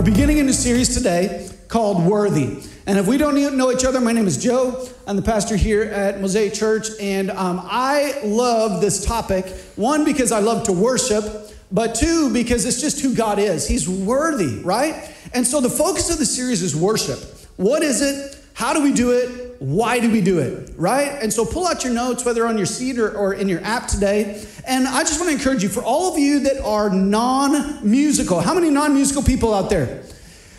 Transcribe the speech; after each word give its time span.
We're 0.00 0.06
beginning 0.06 0.40
a 0.40 0.44
new 0.44 0.54
series 0.54 0.94
today 0.96 1.50
called 1.68 2.06
Worthy. 2.06 2.62
And 2.86 2.98
if 2.98 3.06
we 3.06 3.18
don't 3.18 3.36
know 3.58 3.70
each 3.70 3.84
other, 3.84 4.00
my 4.00 4.12
name 4.12 4.26
is 4.26 4.42
Joe. 4.42 4.88
I'm 5.06 5.14
the 5.14 5.20
pastor 5.20 5.56
here 5.56 5.82
at 5.82 6.22
Mosaic 6.22 6.54
Church, 6.54 6.86
and 6.98 7.30
um, 7.30 7.60
I 7.64 8.18
love 8.24 8.80
this 8.80 9.04
topic. 9.04 9.44
One, 9.76 10.06
because 10.06 10.32
I 10.32 10.38
love 10.38 10.62
to 10.64 10.72
worship, 10.72 11.52
but 11.70 11.94
two, 11.94 12.32
because 12.32 12.64
it's 12.64 12.80
just 12.80 13.02
who 13.02 13.14
God 13.14 13.38
is. 13.38 13.68
He's 13.68 13.86
worthy, 13.86 14.62
right? 14.62 15.14
And 15.34 15.46
so 15.46 15.60
the 15.60 15.68
focus 15.68 16.08
of 16.08 16.16
the 16.16 16.24
series 16.24 16.62
is 16.62 16.74
worship. 16.74 17.18
What 17.56 17.82
is 17.82 18.00
it? 18.00 18.42
How 18.54 18.72
do 18.72 18.82
we 18.82 18.94
do 18.94 19.10
it? 19.10 19.49
Why 19.60 20.00
do 20.00 20.10
we 20.10 20.22
do 20.22 20.38
it? 20.38 20.72
Right? 20.78 21.18
And 21.22 21.30
so 21.30 21.44
pull 21.44 21.66
out 21.66 21.84
your 21.84 21.92
notes, 21.92 22.24
whether 22.24 22.46
on 22.46 22.56
your 22.56 22.66
seat 22.66 22.98
or, 22.98 23.12
or 23.12 23.34
in 23.34 23.46
your 23.46 23.62
app 23.62 23.88
today. 23.88 24.42
And 24.66 24.88
I 24.88 25.02
just 25.02 25.20
want 25.20 25.30
to 25.30 25.36
encourage 25.36 25.62
you 25.62 25.68
for 25.68 25.82
all 25.82 26.10
of 26.10 26.18
you 26.18 26.40
that 26.40 26.64
are 26.64 26.88
non 26.88 27.78
musical, 27.88 28.40
how 28.40 28.54
many 28.54 28.70
non 28.70 28.94
musical 28.94 29.22
people 29.22 29.52
out 29.52 29.68
there? 29.68 30.02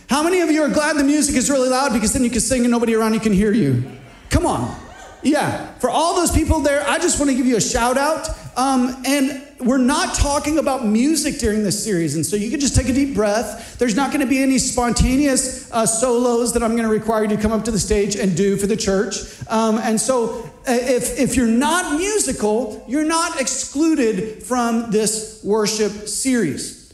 How 0.07 0.21
many 0.21 0.41
of 0.41 0.52
you 0.52 0.62
are 0.62 0.70
glad 0.70 0.98
the 0.98 1.03
music 1.03 1.35
is 1.35 1.49
really 1.49 1.70
loud 1.70 1.93
because 1.93 2.13
then 2.13 2.23
you 2.23 2.29
can 2.29 2.41
sing 2.41 2.62
and 2.62 2.70
nobody 2.70 2.93
around 2.93 3.16
you 3.16 3.20
can 3.20 3.34
hear 3.34 3.52
you? 3.52 3.84
Come 4.29 4.45
on. 4.45 4.79
Yeah. 5.23 5.73
For 5.75 5.89
all 5.89 6.16
those 6.16 6.31
people 6.31 6.61
there, 6.61 6.88
I 6.88 6.98
just 6.98 7.20
want 7.20 7.29
to 7.29 7.38
give 7.38 7.45
you 7.45 7.57
a 7.57 7.62
shout 7.62 7.98
out. 7.98 8.27
Um, 8.57 9.03
and 9.05 9.48
we're 9.59 9.77
not 9.77 10.16
talking 10.16 10.57
about 10.57 10.85
music 10.85 11.38
during 11.38 11.63
this 11.63 11.81
series. 11.81 12.16
And 12.16 12.25
so 12.25 12.35
you 12.35 12.49
can 12.49 12.59
just 12.59 12.75
take 12.75 12.89
a 12.89 12.93
deep 12.93 13.13
breath. 13.13 13.77
There's 13.77 13.95
not 13.95 14.12
going 14.12 14.21
to 14.21 14.27
be 14.27 14.41
any 14.41 14.57
spontaneous 14.57 15.71
uh, 15.71 15.85
solos 15.85 16.53
that 16.53 16.63
I'm 16.63 16.71
going 16.71 16.84
to 16.84 16.89
require 16.89 17.23
you 17.23 17.29
to 17.29 17.38
come 17.38 17.52
up 17.52 17.63
to 17.65 17.71
the 17.71 17.79
stage 17.79 18.15
and 18.15 18.35
do 18.35 18.57
for 18.57 18.67
the 18.67 18.76
church. 18.76 19.15
Um, 19.48 19.77
and 19.77 20.02
so 20.02 20.43
uh, 20.67 20.73
if, 20.73 21.20
if 21.20 21.35
you're 21.35 21.48
not 21.48 21.98
musical, 21.98 22.84
you're 22.88 23.05
not 23.05 23.40
excluded 23.40 24.43
from 24.43 24.91
this 24.91 25.41
worship 25.43 25.91
series. 26.07 26.93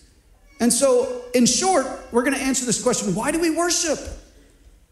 And 0.60 0.74
so, 0.74 1.24
in 1.34 1.46
short, 1.46 1.86
we're 2.12 2.24
going 2.24 2.36
to 2.36 2.42
answer 2.42 2.66
this 2.66 2.82
question 2.82 3.14
why 3.16 3.32
do 3.32 3.40
we 3.40 3.52
worship? 3.52 4.00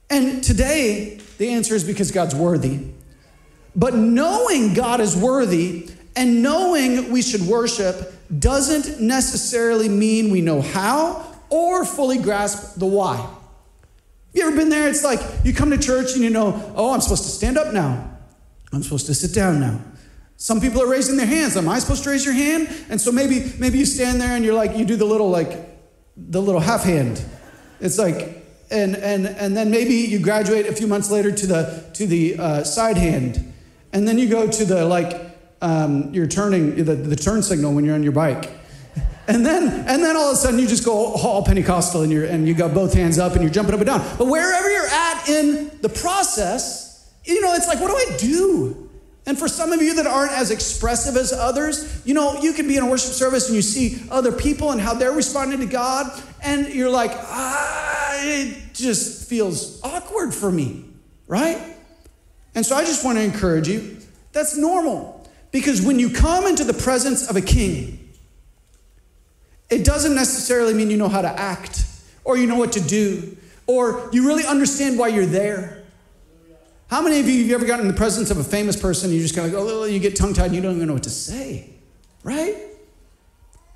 And 0.10 0.44
today, 0.44 1.20
the 1.38 1.50
answer 1.50 1.74
is 1.74 1.84
because 1.84 2.12
God's 2.12 2.36
worthy. 2.36 2.80
But 3.76 3.94
knowing 3.94 4.74
God 4.74 5.02
is 5.02 5.16
worthy 5.16 5.90
and 6.16 6.42
knowing 6.42 7.12
we 7.12 7.22
should 7.22 7.42
worship 7.42 8.14
doesn't 8.40 9.02
necessarily 9.02 9.90
mean 9.90 10.32
we 10.32 10.42
know 10.42 10.62
how 10.62 11.26
or 11.50 11.86
fully 11.86 12.18
grasp 12.18 12.80
the 12.80 12.86
why. 12.86 13.30
You 14.34 14.48
ever 14.48 14.56
been 14.56 14.70
there? 14.70 14.90
It's 14.90 15.04
like 15.04 15.20
you 15.44 15.54
come 15.54 15.72
to 15.72 15.78
church 15.78 16.14
and 16.14 16.24
you 16.24 16.30
know, 16.30 16.74
oh, 16.76 16.94
I'm 16.94 17.02
supposed 17.02 17.24
to 17.24 17.30
stand 17.30 17.58
up 17.58 17.74
now. 17.74 18.12
I'm 18.74 18.84
supposed 18.84 19.06
to 19.06 19.14
sit 19.14 19.34
down 19.34 19.60
now. 19.60 19.80
Some 20.38 20.60
people 20.60 20.82
are 20.82 20.90
raising 20.90 21.16
their 21.16 21.26
hands. 21.26 21.56
Am 21.56 21.70
I 21.70 21.80
supposed 21.80 22.04
to 22.04 22.10
raise 22.10 22.26
your 22.26 22.34
hand? 22.34 22.68
And 22.90 23.00
so 23.00 23.12
maybe 23.12 23.54
maybe 23.58 23.78
you 23.78 23.86
stand 23.86 24.20
there 24.20 24.36
and 24.36 24.44
you're 24.44 24.54
like 24.54 24.76
you 24.78 24.84
do 24.84 24.98
the 24.98 25.06
little 25.06 25.30
like 25.30 25.58
the 26.18 26.42
little 26.42 26.60
half 26.60 26.84
hand. 26.84 27.24
It's 27.80 27.98
like 27.98 28.44
and 28.70 28.96
and 28.98 29.28
and 29.28 29.56
then 29.56 29.72
maybe 29.72 29.94
you 29.94 30.20
graduate 30.20 30.66
a 30.66 30.74
few 30.74 30.88
months 30.88 31.10
later 31.10 31.32
to 31.32 31.48
the 31.48 31.90
to 31.94 32.06
the 32.06 32.38
uh, 32.38 32.64
side 32.64 32.98
hand, 32.98 33.54
and 33.96 34.06
then 34.06 34.20
you 34.20 34.28
go 34.28 34.46
to 34.46 34.66
the 34.66 34.86
like 34.86 35.36
um, 35.62 36.14
you're 36.14 36.28
turning 36.28 36.76
the, 36.76 36.96
the 36.96 37.16
turn 37.16 37.42
signal 37.42 37.74
when 37.74 37.86
you're 37.86 37.96
on 37.96 38.04
your 38.04 38.12
bike. 38.12 38.52
And 39.28 39.44
then, 39.44 39.64
and 39.88 40.04
then 40.04 40.16
all 40.16 40.30
of 40.30 40.34
a 40.34 40.36
sudden 40.36 40.60
you 40.60 40.68
just 40.68 40.86
go 40.86 41.14
all 41.14 41.44
Pentecostal 41.44 42.04
and, 42.04 42.12
you're, 42.12 42.26
and 42.26 42.48
you 42.48 42.54
got 42.54 42.76
both 42.76 42.94
hands 42.94 43.18
up 43.18 43.34
and 43.34 43.42
you're 43.42 43.52
jumping 43.52 43.74
up 43.74 43.80
and 43.80 43.88
down. 43.88 44.18
But 44.18 44.28
wherever 44.28 44.70
you're 44.70 44.86
at 44.86 45.30
in 45.30 45.72
the 45.82 45.90
process, 45.90 47.10
you 47.24 47.42
know, 47.42 47.54
it's 47.56 47.68
like, 47.68 47.80
what 47.80 47.88
do 47.88 47.96
I 47.96 48.18
do? 48.18 48.92
And 49.26 49.40
for 49.40 49.48
some 49.48 49.72
of 49.72 49.82
you 49.82 49.96
that 49.96 50.06
aren't 50.06 50.34
as 50.34 50.52
expressive 50.52 51.16
as 51.16 51.34
others, 51.34 52.06
you 52.06 52.14
know, 52.14 52.40
you 52.42 52.54
can 52.54 52.68
be 52.68 52.78
in 52.78 52.84
a 52.84 52.90
worship 52.90 53.14
service 53.14 53.48
and 53.48 53.56
you 53.56 53.64
see 53.64 54.08
other 54.12 54.32
people 54.32 54.70
and 54.70 54.80
how 54.80 54.94
they're 54.94 55.12
responding 55.12 55.62
to 55.62 55.66
God, 55.66 56.22
and 56.44 56.68
you're 56.68 56.92
like, 56.92 57.10
ah, 57.12 58.20
it 58.20 58.74
just 58.74 59.28
feels 59.28 59.82
awkward 59.84 60.36
for 60.36 60.52
me, 60.52 60.86
right? 61.28 61.75
And 62.56 62.66
so 62.66 62.76
I 62.76 62.84
just 62.86 63.06
want 63.06 63.18
to 63.18 63.24
encourage 63.24 63.68
you 63.68 63.98
that's 64.32 64.58
normal. 64.58 65.30
Because 65.52 65.82
when 65.82 66.00
you 66.00 66.10
come 66.10 66.46
into 66.46 66.64
the 66.66 66.74
presence 66.74 67.30
of 67.30 67.36
a 67.38 67.42
king, 67.42 68.10
it 69.70 69.86
doesn't 69.86 70.14
necessarily 70.14 70.74
mean 70.74 70.90
you 70.90 70.98
know 70.98 71.08
how 71.08 71.22
to 71.22 71.30
act 71.30 71.86
or 72.24 72.38
you 72.38 72.46
know 72.46 72.58
what 72.58 72.74
to 72.74 72.82
do 72.82 73.38
or 73.68 74.10
you 74.12 74.28
really 74.28 74.46
understand 74.46 75.00
why 75.00 75.08
you're 75.08 75.26
there. 75.26 75.84
How 76.88 77.02
many 77.02 77.20
of 77.20 77.28
you 77.28 77.44
have 77.44 77.62
ever 77.62 77.66
gotten 77.66 77.86
in 77.86 77.92
the 77.92 77.98
presence 77.98 78.30
of 78.30 78.38
a 78.38 78.44
famous 78.44 78.80
person 78.80 79.10
and 79.10 79.16
you 79.16 79.22
just 79.22 79.36
kind 79.36 79.48
of 79.48 79.54
go, 79.54 79.68
oh, 79.68 79.86
you 79.86 80.00
get 80.00 80.16
tongue 80.16 80.34
tied 80.34 80.48
and 80.48 80.56
you 80.56 80.62
don't 80.62 80.76
even 80.76 80.88
know 80.88 80.94
what 80.94 81.04
to 81.04 81.10
say, 81.10 81.70
right? 82.24 82.56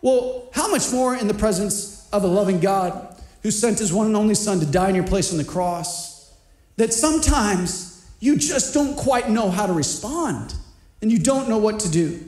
Well, 0.01 0.49
how 0.53 0.69
much 0.69 0.91
more 0.91 1.15
in 1.15 1.27
the 1.27 1.33
presence 1.33 2.07
of 2.11 2.23
a 2.23 2.27
loving 2.27 2.59
God 2.59 3.15
who 3.41 3.51
sent 3.51 3.79
his 3.79 3.91
one 3.91 4.07
and 4.07 4.15
only 4.15 4.35
Son 4.35 4.59
to 4.59 4.65
die 4.65 4.89
in 4.89 4.95
your 4.95 5.07
place 5.07 5.31
on 5.31 5.37
the 5.37 5.43
cross 5.43 6.33
that 6.77 6.93
sometimes 6.93 7.88
you 8.19 8.37
just 8.37 8.73
don't 8.73 8.95
quite 8.95 9.29
know 9.29 9.49
how 9.49 9.65
to 9.65 9.73
respond 9.73 10.53
and 11.01 11.11
you 11.11 11.19
don't 11.19 11.47
know 11.47 11.57
what 11.57 11.79
to 11.81 11.89
do. 11.89 12.23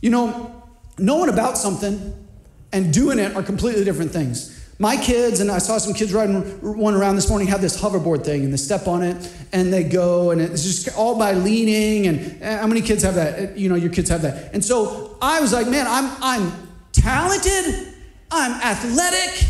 You 0.00 0.10
know, 0.10 0.62
knowing 0.98 1.30
about 1.30 1.56
something 1.56 2.26
and 2.72 2.92
doing 2.92 3.18
it 3.18 3.36
are 3.36 3.42
completely 3.42 3.84
different 3.84 4.10
things. 4.10 4.58
My 4.78 4.96
kids, 4.96 5.38
and 5.38 5.50
I 5.50 5.58
saw 5.58 5.78
some 5.78 5.94
kids 5.94 6.12
riding 6.12 6.42
one 6.60 6.94
around 6.94 7.14
this 7.14 7.28
morning, 7.28 7.46
have 7.48 7.60
this 7.60 7.80
hoverboard 7.80 8.24
thing, 8.24 8.42
and 8.42 8.52
they 8.52 8.56
step 8.56 8.88
on 8.88 9.02
it 9.04 9.32
and 9.52 9.72
they 9.72 9.84
go, 9.84 10.32
and 10.32 10.40
it's 10.40 10.64
just 10.64 10.96
all 10.96 11.16
by 11.16 11.34
leaning. 11.34 12.08
And 12.08 12.42
eh, 12.42 12.58
how 12.58 12.66
many 12.66 12.80
kids 12.80 13.04
have 13.04 13.14
that? 13.14 13.56
You 13.56 13.68
know, 13.68 13.76
your 13.76 13.92
kids 13.92 14.08
have 14.10 14.22
that. 14.22 14.52
And 14.52 14.64
so 14.64 15.16
I 15.22 15.40
was 15.40 15.52
like, 15.52 15.68
man, 15.68 15.86
I'm, 15.86 16.10
I'm 16.20 16.68
talented, 16.90 17.94
I'm 18.30 18.60
athletic, 18.60 19.46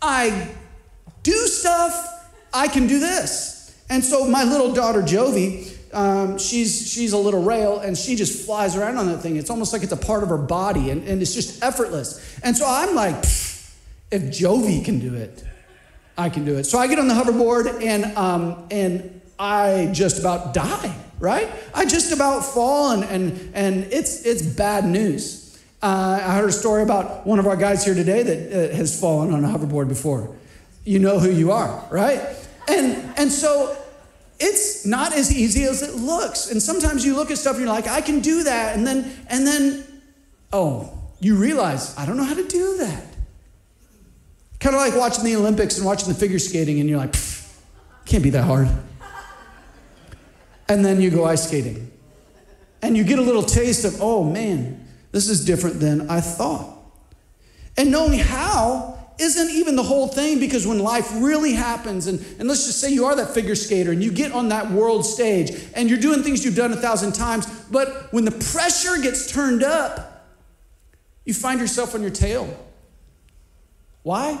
I 0.00 0.54
do 1.24 1.32
stuff, 1.32 2.30
I 2.52 2.68
can 2.68 2.86
do 2.86 3.00
this. 3.00 3.55
And 3.88 4.04
so 4.04 4.26
my 4.26 4.44
little 4.44 4.72
daughter, 4.72 5.02
Jovi, 5.02 5.72
um, 5.94 6.38
she's, 6.38 6.90
she's 6.90 7.12
a 7.12 7.18
little 7.18 7.42
rail 7.42 7.78
and 7.78 7.96
she 7.96 8.16
just 8.16 8.44
flies 8.44 8.76
around 8.76 8.98
on 8.98 9.06
that 9.06 9.18
thing. 9.18 9.36
It's 9.36 9.50
almost 9.50 9.72
like 9.72 9.82
it's 9.82 9.92
a 9.92 9.96
part 9.96 10.22
of 10.22 10.28
her 10.28 10.38
body 10.38 10.90
and, 10.90 11.06
and 11.06 11.22
it's 11.22 11.34
just 11.34 11.62
effortless. 11.62 12.38
And 12.42 12.56
so 12.56 12.66
I'm 12.68 12.94
like, 12.94 13.16
if 14.10 14.22
Jovi 14.22 14.84
can 14.84 14.98
do 14.98 15.14
it, 15.14 15.44
I 16.18 16.28
can 16.28 16.44
do 16.44 16.56
it. 16.56 16.64
So 16.64 16.78
I 16.78 16.86
get 16.86 16.98
on 16.98 17.08
the 17.08 17.14
hoverboard 17.14 17.82
and, 17.82 18.04
um, 18.16 18.66
and 18.70 19.20
I 19.38 19.90
just 19.92 20.18
about 20.18 20.54
die, 20.54 20.94
right? 21.18 21.48
I 21.74 21.84
just 21.84 22.12
about 22.12 22.40
fall 22.40 22.92
and, 22.92 23.04
and, 23.04 23.50
and 23.54 23.84
it's, 23.92 24.24
it's 24.24 24.42
bad 24.42 24.84
news. 24.84 25.42
Uh, 25.82 26.20
I 26.22 26.36
heard 26.36 26.48
a 26.48 26.52
story 26.52 26.82
about 26.82 27.26
one 27.26 27.38
of 27.38 27.46
our 27.46 27.56
guys 27.56 27.84
here 27.84 27.94
today 27.94 28.22
that 28.22 28.72
uh, 28.72 28.74
has 28.74 28.98
fallen 28.98 29.32
on 29.32 29.44
a 29.44 29.48
hoverboard 29.48 29.88
before. 29.88 30.34
You 30.84 30.98
know 30.98 31.18
who 31.18 31.30
you 31.30 31.52
are, 31.52 31.84
right? 31.90 32.20
And, 32.68 33.12
and 33.16 33.32
so 33.32 33.76
it's 34.38 34.84
not 34.84 35.12
as 35.12 35.34
easy 35.34 35.64
as 35.64 35.82
it 35.82 35.94
looks. 35.94 36.50
And 36.50 36.62
sometimes 36.62 37.04
you 37.04 37.14
look 37.14 37.30
at 37.30 37.38
stuff 37.38 37.56
and 37.56 37.64
you're 37.64 37.72
like, 37.72 37.86
I 37.86 38.00
can 38.00 38.20
do 38.20 38.42
that. 38.44 38.76
And 38.76 38.86
then, 38.86 39.10
and 39.28 39.46
then, 39.46 39.84
oh, 40.52 40.92
you 41.20 41.36
realize, 41.36 41.96
I 41.96 42.06
don't 42.06 42.16
know 42.16 42.24
how 42.24 42.34
to 42.34 42.46
do 42.46 42.78
that. 42.78 43.04
Kind 44.60 44.74
of 44.74 44.80
like 44.80 44.96
watching 44.96 45.24
the 45.24 45.36
Olympics 45.36 45.76
and 45.76 45.86
watching 45.86 46.08
the 46.08 46.14
figure 46.14 46.38
skating, 46.38 46.80
and 46.80 46.88
you're 46.88 46.98
like, 46.98 47.14
can't 48.04 48.22
be 48.22 48.30
that 48.30 48.44
hard. 48.44 48.68
And 50.68 50.84
then 50.84 51.00
you 51.00 51.10
go 51.10 51.24
ice 51.24 51.46
skating. 51.46 51.92
And 52.82 52.96
you 52.96 53.04
get 53.04 53.18
a 53.18 53.22
little 53.22 53.42
taste 53.42 53.84
of, 53.84 54.00
oh 54.00 54.24
man, 54.24 54.86
this 55.12 55.28
is 55.28 55.44
different 55.44 55.80
than 55.80 56.10
I 56.10 56.20
thought. 56.20 56.76
And 57.76 57.90
knowing 57.90 58.18
how 58.18 58.95
isn't 59.18 59.50
even 59.50 59.76
the 59.76 59.82
whole 59.82 60.08
thing 60.08 60.38
because 60.38 60.66
when 60.66 60.78
life 60.78 61.10
really 61.14 61.52
happens, 61.52 62.06
and, 62.06 62.18
and 62.38 62.48
let's 62.48 62.66
just 62.66 62.80
say 62.80 62.92
you 62.92 63.06
are 63.06 63.16
that 63.16 63.30
figure 63.30 63.54
skater 63.54 63.92
and 63.92 64.02
you 64.02 64.10
get 64.12 64.32
on 64.32 64.48
that 64.48 64.70
world 64.70 65.04
stage 65.04 65.50
and 65.74 65.88
you're 65.88 65.98
doing 65.98 66.22
things 66.22 66.44
you've 66.44 66.56
done 66.56 66.72
a 66.72 66.76
thousand 66.76 67.12
times, 67.12 67.46
but 67.70 68.12
when 68.12 68.24
the 68.24 68.32
pressure 68.52 69.00
gets 69.00 69.30
turned 69.30 69.62
up, 69.62 70.26
you 71.24 71.34
find 71.34 71.60
yourself 71.60 71.94
on 71.94 72.02
your 72.02 72.10
tail. 72.10 72.48
Why? 74.02 74.38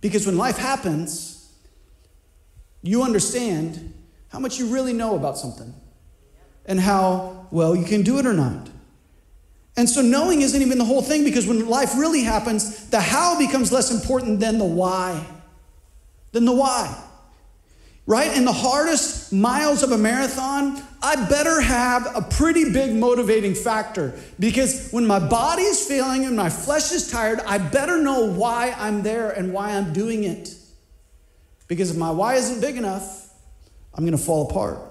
Because 0.00 0.26
when 0.26 0.38
life 0.38 0.56
happens, 0.56 1.52
you 2.82 3.02
understand 3.02 3.92
how 4.28 4.38
much 4.38 4.58
you 4.58 4.66
really 4.66 4.92
know 4.92 5.16
about 5.16 5.36
something 5.36 5.74
and 6.64 6.80
how 6.80 7.46
well 7.50 7.74
you 7.74 7.84
can 7.84 8.02
do 8.02 8.18
it 8.18 8.26
or 8.26 8.32
not. 8.32 8.68
And 9.78 9.88
so 9.88 10.02
knowing 10.02 10.42
isn't 10.42 10.60
even 10.60 10.76
the 10.76 10.84
whole 10.84 11.02
thing 11.02 11.22
because 11.22 11.46
when 11.46 11.68
life 11.68 11.96
really 11.96 12.24
happens, 12.24 12.86
the 12.88 13.00
how 13.00 13.38
becomes 13.38 13.70
less 13.70 13.92
important 13.92 14.40
than 14.40 14.58
the 14.58 14.64
why. 14.64 15.24
Than 16.32 16.46
the 16.46 16.52
why. 16.52 17.00
Right? 18.04 18.36
In 18.36 18.44
the 18.44 18.52
hardest 18.52 19.32
miles 19.32 19.84
of 19.84 19.92
a 19.92 19.96
marathon, 19.96 20.82
I 21.00 21.28
better 21.28 21.60
have 21.60 22.08
a 22.16 22.22
pretty 22.22 22.72
big 22.72 22.92
motivating 22.92 23.54
factor 23.54 24.18
because 24.40 24.90
when 24.90 25.06
my 25.06 25.20
body 25.20 25.62
is 25.62 25.86
failing 25.86 26.24
and 26.24 26.34
my 26.34 26.50
flesh 26.50 26.90
is 26.90 27.08
tired, 27.08 27.38
I 27.46 27.58
better 27.58 28.02
know 28.02 28.26
why 28.32 28.74
I'm 28.76 29.04
there 29.04 29.30
and 29.30 29.52
why 29.52 29.76
I'm 29.76 29.92
doing 29.92 30.24
it. 30.24 30.56
Because 31.68 31.92
if 31.92 31.96
my 31.96 32.10
why 32.10 32.34
isn't 32.34 32.60
big 32.60 32.78
enough, 32.78 33.32
I'm 33.94 34.04
going 34.04 34.18
to 34.18 34.24
fall 34.24 34.50
apart. 34.50 34.87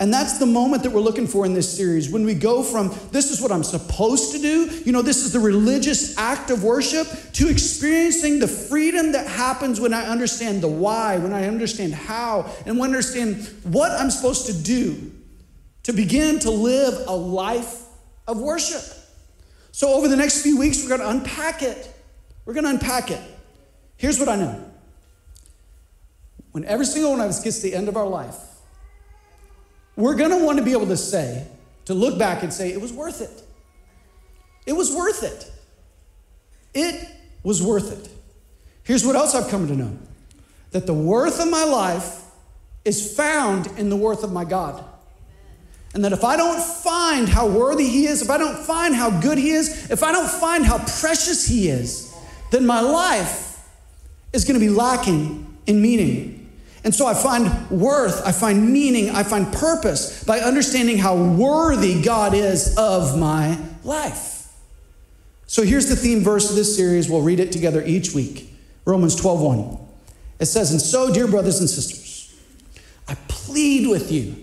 And 0.00 0.14
that's 0.14 0.38
the 0.38 0.46
moment 0.46 0.84
that 0.84 0.90
we're 0.90 1.00
looking 1.00 1.26
for 1.26 1.44
in 1.44 1.54
this 1.54 1.76
series. 1.76 2.08
When 2.08 2.24
we 2.24 2.34
go 2.34 2.62
from 2.62 2.94
this 3.10 3.32
is 3.32 3.40
what 3.40 3.50
I'm 3.50 3.64
supposed 3.64 4.30
to 4.32 4.38
do, 4.38 4.70
you 4.84 4.92
know, 4.92 5.02
this 5.02 5.24
is 5.24 5.32
the 5.32 5.40
religious 5.40 6.16
act 6.16 6.50
of 6.50 6.62
worship, 6.62 7.08
to 7.32 7.48
experiencing 7.48 8.38
the 8.38 8.46
freedom 8.46 9.12
that 9.12 9.26
happens 9.26 9.80
when 9.80 9.92
I 9.92 10.06
understand 10.06 10.62
the 10.62 10.68
why, 10.68 11.18
when 11.18 11.32
I 11.32 11.48
understand 11.48 11.94
how, 11.94 12.48
and 12.64 12.78
when 12.78 12.90
I 12.90 12.94
understand 12.94 13.44
what 13.64 13.90
I'm 13.90 14.10
supposed 14.10 14.46
to 14.46 14.52
do 14.52 15.12
to 15.82 15.92
begin 15.92 16.38
to 16.40 16.50
live 16.50 17.08
a 17.08 17.16
life 17.16 17.82
of 18.28 18.38
worship. 18.38 18.82
So, 19.72 19.94
over 19.94 20.06
the 20.06 20.16
next 20.16 20.42
few 20.42 20.58
weeks, 20.58 20.82
we're 20.82 20.96
going 20.96 21.00
to 21.00 21.10
unpack 21.10 21.62
it. 21.62 21.92
We're 22.44 22.54
going 22.54 22.64
to 22.64 22.70
unpack 22.70 23.10
it. 23.10 23.20
Here's 23.96 24.18
what 24.18 24.28
I 24.28 24.36
know 24.36 24.64
when 26.52 26.64
every 26.64 26.86
single 26.86 27.10
one 27.12 27.20
of 27.20 27.26
us 27.26 27.42
gets 27.42 27.58
to 27.58 27.62
the 27.64 27.74
end 27.74 27.88
of 27.88 27.96
our 27.96 28.06
life, 28.06 28.36
we're 29.98 30.14
going 30.14 30.30
to 30.30 30.44
want 30.44 30.58
to 30.58 30.64
be 30.64 30.70
able 30.70 30.86
to 30.86 30.96
say, 30.96 31.44
to 31.86 31.92
look 31.92 32.20
back 32.20 32.44
and 32.44 32.52
say, 32.52 32.72
it 32.72 32.80
was 32.80 32.92
worth 32.92 33.20
it. 33.20 33.42
It 34.64 34.72
was 34.74 34.94
worth 34.94 35.24
it. 35.24 35.50
It 36.72 37.08
was 37.42 37.60
worth 37.60 37.90
it. 37.92 38.08
Here's 38.84 39.04
what 39.04 39.16
else 39.16 39.34
I've 39.34 39.50
come 39.50 39.66
to 39.66 39.74
know 39.74 39.98
that 40.70 40.86
the 40.86 40.94
worth 40.94 41.40
of 41.40 41.50
my 41.50 41.64
life 41.64 42.22
is 42.84 43.16
found 43.16 43.66
in 43.78 43.90
the 43.90 43.96
worth 43.96 44.22
of 44.22 44.30
my 44.30 44.44
God. 44.44 44.84
And 45.94 46.04
that 46.04 46.12
if 46.12 46.22
I 46.22 46.36
don't 46.36 46.62
find 46.62 47.28
how 47.28 47.48
worthy 47.48 47.88
He 47.88 48.06
is, 48.06 48.22
if 48.22 48.30
I 48.30 48.38
don't 48.38 48.56
find 48.56 48.94
how 48.94 49.18
good 49.20 49.36
He 49.36 49.50
is, 49.50 49.90
if 49.90 50.04
I 50.04 50.12
don't 50.12 50.30
find 50.30 50.64
how 50.64 50.78
precious 51.00 51.46
He 51.46 51.68
is, 51.70 52.14
then 52.52 52.66
my 52.66 52.80
life 52.80 53.66
is 54.32 54.44
going 54.44 54.60
to 54.60 54.64
be 54.64 54.70
lacking 54.70 55.58
in 55.66 55.82
meaning. 55.82 56.37
And 56.84 56.94
so 56.94 57.06
I 57.06 57.14
find 57.14 57.70
worth, 57.70 58.24
I 58.26 58.32
find 58.32 58.72
meaning, 58.72 59.10
I 59.10 59.22
find 59.22 59.52
purpose 59.52 60.22
by 60.24 60.40
understanding 60.40 60.98
how 60.98 61.16
worthy 61.16 62.00
God 62.02 62.34
is 62.34 62.76
of 62.78 63.18
my 63.18 63.58
life. 63.84 64.46
So 65.46 65.62
here's 65.62 65.88
the 65.88 65.96
theme 65.96 66.22
verse 66.22 66.50
of 66.50 66.56
this 66.56 66.76
series. 66.76 67.08
We'll 67.08 67.22
read 67.22 67.40
it 67.40 67.52
together 67.52 67.82
each 67.84 68.14
week. 68.14 68.54
Romans 68.84 69.16
12:1. 69.16 69.78
It 70.38 70.46
says, 70.46 70.70
"And 70.70 70.80
so, 70.80 71.12
dear 71.12 71.26
brothers 71.26 71.58
and 71.58 71.68
sisters, 71.68 72.28
I 73.08 73.16
plead 73.26 73.88
with 73.88 74.12
you." 74.12 74.36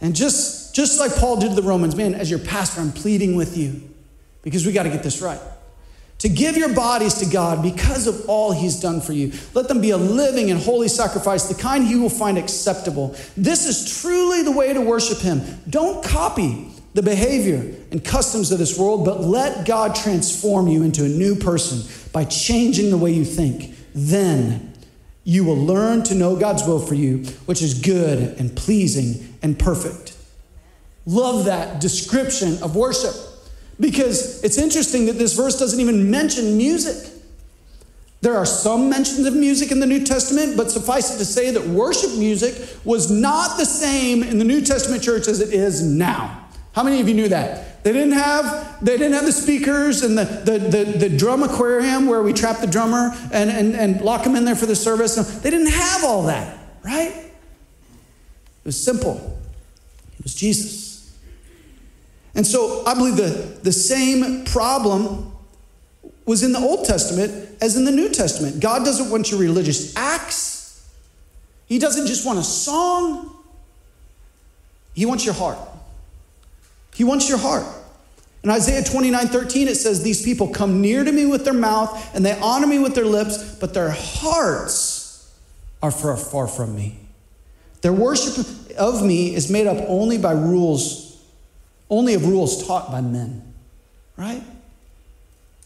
And 0.00 0.14
just 0.14 0.74
just 0.74 1.00
like 1.00 1.16
Paul 1.16 1.38
did 1.38 1.48
to 1.48 1.54
the 1.56 1.62
Romans, 1.62 1.96
man, 1.96 2.14
as 2.14 2.30
your 2.30 2.38
pastor, 2.38 2.80
I'm 2.80 2.92
pleading 2.92 3.34
with 3.34 3.56
you 3.56 3.82
because 4.42 4.64
we 4.64 4.72
got 4.72 4.84
to 4.84 4.90
get 4.90 5.02
this 5.02 5.20
right 5.20 5.40
to 6.18 6.28
give 6.28 6.56
your 6.56 6.74
bodies 6.74 7.14
to 7.14 7.26
God 7.26 7.62
because 7.62 8.06
of 8.06 8.28
all 8.28 8.52
He's 8.52 8.80
done 8.80 9.00
for 9.00 9.12
you. 9.12 9.32
Let 9.54 9.68
them 9.68 9.80
be 9.80 9.90
a 9.90 9.96
living 9.96 10.50
and 10.50 10.60
holy 10.60 10.88
sacrifice, 10.88 11.44
the 11.44 11.54
kind 11.54 11.86
He 11.86 11.96
will 11.96 12.10
find 12.10 12.36
acceptable. 12.36 13.14
This 13.36 13.66
is 13.66 14.00
truly 14.00 14.42
the 14.42 14.52
way 14.52 14.72
to 14.72 14.80
worship 14.80 15.18
Him. 15.18 15.40
Don't 15.70 16.04
copy 16.04 16.72
the 16.94 17.02
behavior 17.02 17.74
and 17.92 18.04
customs 18.04 18.50
of 18.50 18.58
this 18.58 18.76
world, 18.78 19.04
but 19.04 19.20
let 19.20 19.66
God 19.66 19.94
transform 19.94 20.66
you 20.66 20.82
into 20.82 21.04
a 21.04 21.08
new 21.08 21.36
person 21.36 21.82
by 22.12 22.24
changing 22.24 22.90
the 22.90 22.98
way 22.98 23.12
you 23.12 23.24
think. 23.24 23.74
Then 23.94 24.72
you 25.22 25.44
will 25.44 25.56
learn 25.56 26.02
to 26.04 26.14
know 26.14 26.36
God's 26.36 26.66
will 26.66 26.80
for 26.80 26.94
you, 26.94 27.18
which 27.46 27.62
is 27.62 27.80
good 27.80 28.38
and 28.40 28.56
pleasing 28.56 29.36
and 29.42 29.58
perfect. 29.58 30.16
Love 31.06 31.44
that 31.44 31.80
description 31.80 32.62
of 32.62 32.74
worship. 32.74 33.14
Because 33.80 34.42
it's 34.42 34.58
interesting 34.58 35.06
that 35.06 35.18
this 35.18 35.34
verse 35.34 35.58
doesn't 35.58 35.78
even 35.80 36.10
mention 36.10 36.56
music. 36.56 37.12
There 38.20 38.36
are 38.36 38.46
some 38.46 38.90
mentions 38.90 39.26
of 39.26 39.34
music 39.34 39.70
in 39.70 39.78
the 39.78 39.86
New 39.86 40.04
Testament, 40.04 40.56
but 40.56 40.70
suffice 40.70 41.14
it 41.14 41.18
to 41.18 41.24
say 41.24 41.52
that 41.52 41.64
worship 41.66 42.18
music 42.18 42.54
was 42.84 43.10
not 43.10 43.56
the 43.56 43.64
same 43.64 44.24
in 44.24 44.38
the 44.38 44.44
New 44.44 44.60
Testament 44.60 45.02
church 45.02 45.28
as 45.28 45.40
it 45.40 45.54
is 45.54 45.82
now. 45.82 46.48
How 46.72 46.82
many 46.82 47.00
of 47.00 47.08
you 47.08 47.14
knew 47.14 47.28
that? 47.28 47.84
They 47.84 47.92
didn't 47.92 48.12
have, 48.12 48.84
they 48.84 48.96
didn't 48.96 49.12
have 49.12 49.24
the 49.24 49.32
speakers 49.32 50.02
and 50.02 50.18
the, 50.18 50.24
the, 50.24 50.58
the, 50.58 50.84
the 51.08 51.16
drum 51.16 51.44
aquarium 51.44 52.06
where 52.06 52.22
we 52.22 52.32
trap 52.32 52.58
the 52.58 52.66
drummer 52.66 53.16
and, 53.32 53.50
and, 53.50 53.74
and 53.74 54.00
lock 54.00 54.26
him 54.26 54.34
in 54.34 54.44
there 54.44 54.56
for 54.56 54.66
the 54.66 54.76
service. 54.76 55.14
They 55.14 55.50
didn't 55.50 55.70
have 55.70 56.04
all 56.04 56.24
that, 56.24 56.58
right? 56.84 57.12
It 57.14 58.64
was 58.64 58.82
simple. 58.82 59.38
It 60.18 60.24
was 60.24 60.34
Jesus. 60.34 60.87
And 62.34 62.46
so 62.46 62.84
I 62.86 62.94
believe 62.94 63.16
the, 63.16 63.58
the 63.62 63.72
same 63.72 64.44
problem 64.44 65.32
was 66.24 66.42
in 66.42 66.52
the 66.52 66.58
Old 66.58 66.84
Testament 66.84 67.48
as 67.60 67.76
in 67.76 67.84
the 67.84 67.90
New 67.90 68.10
Testament. 68.10 68.60
God 68.60 68.84
doesn't 68.84 69.10
want 69.10 69.30
your 69.30 69.40
religious 69.40 69.96
acts, 69.96 70.86
He 71.66 71.78
doesn't 71.78 72.06
just 72.06 72.26
want 72.26 72.38
a 72.38 72.44
song, 72.44 73.34
He 74.94 75.06
wants 75.06 75.24
your 75.24 75.34
heart. 75.34 75.58
He 76.94 77.04
wants 77.04 77.28
your 77.28 77.38
heart. 77.38 77.64
In 78.42 78.50
Isaiah 78.50 78.82
29 78.82 79.28
13, 79.28 79.68
it 79.68 79.76
says, 79.76 80.02
These 80.02 80.22
people 80.22 80.48
come 80.48 80.80
near 80.80 81.04
to 81.04 81.12
me 81.12 81.26
with 81.26 81.44
their 81.44 81.54
mouth 81.54 82.14
and 82.14 82.24
they 82.24 82.38
honor 82.40 82.66
me 82.66 82.78
with 82.78 82.94
their 82.94 83.04
lips, 83.04 83.56
but 83.56 83.72
their 83.72 83.90
hearts 83.90 85.32
are 85.82 85.90
far, 85.90 86.16
far 86.16 86.46
from 86.46 86.74
me. 86.74 86.98
Their 87.80 87.92
worship 87.92 88.44
of 88.76 89.04
me 89.04 89.34
is 89.34 89.50
made 89.50 89.66
up 89.66 89.78
only 89.88 90.18
by 90.18 90.32
rules 90.32 91.07
only 91.90 92.14
of 92.14 92.26
rules 92.26 92.66
taught 92.66 92.90
by 92.90 93.00
men, 93.00 93.54
right? 94.16 94.42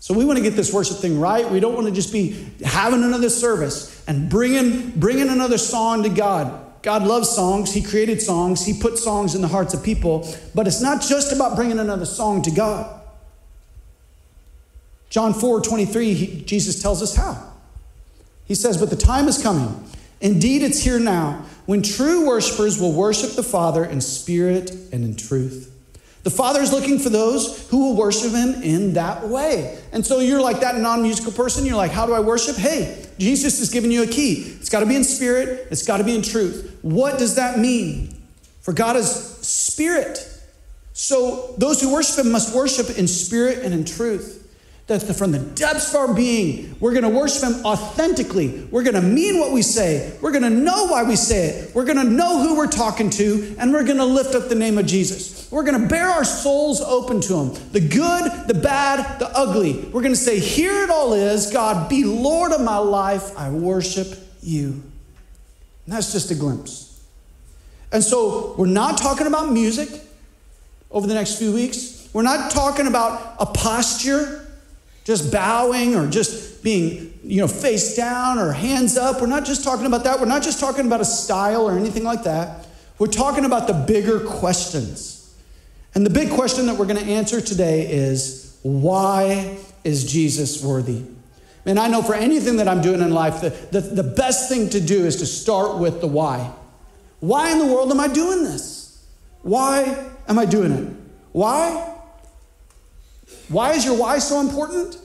So 0.02 0.14
we 0.14 0.24
want 0.24 0.36
to 0.36 0.42
get 0.42 0.56
this 0.56 0.72
worship 0.72 0.96
thing 0.96 1.20
right. 1.20 1.48
We 1.48 1.60
don't 1.60 1.74
want 1.74 1.86
to 1.86 1.92
just 1.92 2.12
be 2.12 2.48
having 2.64 3.04
another 3.04 3.30
service 3.30 4.04
and 4.08 4.28
bringing, 4.28 4.90
bringing 4.98 5.28
another 5.28 5.58
song 5.58 6.02
to 6.02 6.08
God. 6.08 6.60
God 6.82 7.04
loves 7.04 7.28
songs. 7.28 7.72
He 7.72 7.82
created 7.82 8.20
songs. 8.20 8.66
He 8.66 8.74
put 8.74 8.98
songs 8.98 9.36
in 9.36 9.42
the 9.42 9.48
hearts 9.48 9.74
of 9.74 9.84
people. 9.84 10.28
But 10.56 10.66
it's 10.66 10.82
not 10.82 11.02
just 11.02 11.32
about 11.32 11.54
bringing 11.54 11.78
another 11.78 12.04
song 12.04 12.42
to 12.42 12.50
God. 12.50 13.00
John 15.08 15.34
4 15.34 15.60
23, 15.60 16.14
he, 16.14 16.42
Jesus 16.42 16.82
tells 16.82 17.00
us 17.00 17.14
how. 17.14 17.52
He 18.44 18.56
says, 18.56 18.78
But 18.78 18.90
the 18.90 18.96
time 18.96 19.28
is 19.28 19.40
coming. 19.40 19.88
Indeed, 20.20 20.62
it's 20.62 20.82
here 20.82 20.98
now 20.98 21.44
when 21.66 21.82
true 21.82 22.26
worshipers 22.26 22.80
will 22.80 22.92
worship 22.92 23.32
the 23.32 23.42
Father 23.42 23.84
in 23.84 24.00
spirit 24.00 24.70
and 24.92 25.04
in 25.04 25.16
truth. 25.16 25.71
The 26.22 26.30
Father 26.30 26.60
is 26.60 26.72
looking 26.72 26.98
for 26.98 27.08
those 27.08 27.68
who 27.68 27.88
will 27.88 27.96
worship 27.96 28.32
Him 28.32 28.62
in 28.62 28.92
that 28.94 29.26
way. 29.28 29.78
And 29.92 30.06
so 30.06 30.20
you're 30.20 30.40
like 30.40 30.60
that 30.60 30.76
non 30.76 31.02
musical 31.02 31.32
person. 31.32 31.66
You're 31.66 31.76
like, 31.76 31.90
how 31.90 32.06
do 32.06 32.14
I 32.14 32.20
worship? 32.20 32.56
Hey, 32.56 33.06
Jesus 33.18 33.58
has 33.58 33.70
given 33.70 33.90
you 33.90 34.02
a 34.02 34.06
key. 34.06 34.56
It's 34.58 34.68
got 34.68 34.80
to 34.80 34.86
be 34.86 34.96
in 34.96 35.04
spirit, 35.04 35.66
it's 35.70 35.86
got 35.86 35.98
to 35.98 36.04
be 36.04 36.14
in 36.14 36.22
truth. 36.22 36.78
What 36.82 37.18
does 37.18 37.34
that 37.36 37.58
mean? 37.58 38.16
For 38.60 38.72
God 38.72 38.96
is 38.96 39.10
spirit. 39.10 40.28
So 40.92 41.54
those 41.58 41.80
who 41.80 41.92
worship 41.92 42.24
Him 42.24 42.30
must 42.30 42.54
worship 42.54 42.96
in 42.96 43.08
spirit 43.08 43.58
and 43.64 43.74
in 43.74 43.84
truth 43.84 44.41
that 44.86 45.00
from 45.14 45.32
the 45.32 45.38
depths 45.38 45.90
of 45.90 45.96
our 45.96 46.14
being, 46.14 46.74
we're 46.80 46.90
going 46.90 47.04
to 47.04 47.08
worship 47.08 47.42
Him 47.42 47.64
authentically. 47.64 48.66
We're 48.70 48.82
going 48.82 48.96
to 48.96 49.02
mean 49.02 49.38
what 49.38 49.52
we 49.52 49.62
say. 49.62 50.16
We're 50.20 50.32
going 50.32 50.42
to 50.42 50.50
know 50.50 50.86
why 50.86 51.04
we 51.04 51.16
say 51.16 51.46
it. 51.46 51.74
We're 51.74 51.84
going 51.84 51.98
to 51.98 52.04
know 52.04 52.42
who 52.42 52.56
we're 52.56 52.66
talking 52.66 53.08
to, 53.10 53.54
and 53.58 53.72
we're 53.72 53.84
going 53.84 53.98
to 53.98 54.04
lift 54.04 54.34
up 54.34 54.48
the 54.48 54.54
name 54.54 54.78
of 54.78 54.86
Jesus. 54.86 55.50
We're 55.50 55.62
going 55.62 55.80
to 55.80 55.88
bare 55.88 56.08
our 56.08 56.24
souls 56.24 56.80
open 56.80 57.20
to 57.22 57.34
Him 57.36 57.72
the 57.72 57.80
good, 57.80 58.48
the 58.48 58.54
bad, 58.54 59.20
the 59.20 59.28
ugly. 59.36 59.80
We're 59.92 60.02
going 60.02 60.14
to 60.14 60.16
say, 60.16 60.40
Here 60.40 60.82
it 60.82 60.90
all 60.90 61.12
is, 61.12 61.52
God, 61.52 61.88
be 61.88 62.04
Lord 62.04 62.52
of 62.52 62.60
my 62.60 62.78
life. 62.78 63.36
I 63.38 63.50
worship 63.50 64.18
you. 64.42 64.82
And 65.86 65.94
that's 65.94 66.12
just 66.12 66.30
a 66.30 66.34
glimpse. 66.34 67.02
And 67.92 68.02
so 68.02 68.54
we're 68.56 68.66
not 68.66 68.98
talking 68.98 69.26
about 69.26 69.52
music 69.52 69.88
over 70.90 71.06
the 71.06 71.14
next 71.14 71.38
few 71.38 71.52
weeks. 71.52 72.08
We're 72.12 72.22
not 72.22 72.50
talking 72.50 72.86
about 72.86 73.36
a 73.38 73.46
posture 73.46 74.41
just 75.04 75.32
bowing 75.32 75.94
or 75.94 76.08
just 76.08 76.62
being, 76.62 77.18
you 77.24 77.40
know, 77.40 77.48
face 77.48 77.96
down 77.96 78.38
or 78.38 78.52
hands 78.52 78.96
up. 78.96 79.20
We're 79.20 79.26
not 79.26 79.44
just 79.44 79.64
talking 79.64 79.86
about 79.86 80.04
that. 80.04 80.20
We're 80.20 80.26
not 80.26 80.42
just 80.42 80.60
talking 80.60 80.86
about 80.86 81.00
a 81.00 81.04
style 81.04 81.68
or 81.68 81.76
anything 81.76 82.04
like 82.04 82.22
that. 82.24 82.66
We're 82.98 83.08
talking 83.08 83.44
about 83.44 83.66
the 83.66 83.72
bigger 83.72 84.20
questions. 84.20 85.34
And 85.94 86.06
the 86.06 86.10
big 86.10 86.30
question 86.30 86.66
that 86.66 86.76
we're 86.76 86.86
going 86.86 87.04
to 87.04 87.10
answer 87.12 87.40
today 87.40 87.90
is 87.90 88.56
why 88.62 89.58
is 89.84 90.10
Jesus 90.10 90.62
worthy? 90.62 91.02
And 91.66 91.78
I 91.78 91.88
know 91.88 92.02
for 92.02 92.14
anything 92.14 92.56
that 92.56 92.68
I'm 92.68 92.80
doing 92.80 93.00
in 93.00 93.12
life, 93.12 93.40
the, 93.40 93.50
the, 93.50 93.80
the 93.80 94.02
best 94.02 94.48
thing 94.48 94.70
to 94.70 94.80
do 94.80 95.04
is 95.04 95.16
to 95.16 95.26
start 95.26 95.78
with 95.78 96.00
the 96.00 96.06
why. 96.06 96.50
Why 97.20 97.52
in 97.52 97.58
the 97.58 97.66
world 97.66 97.90
am 97.90 98.00
I 98.00 98.08
doing 98.08 98.42
this? 98.42 99.04
Why 99.42 100.10
am 100.28 100.38
I 100.38 100.44
doing 100.44 100.72
it? 100.72 100.94
Why? 101.32 101.91
Why 103.52 103.72
is 103.72 103.84
your 103.84 103.96
why 103.96 104.18
so 104.18 104.40
important? 104.40 104.98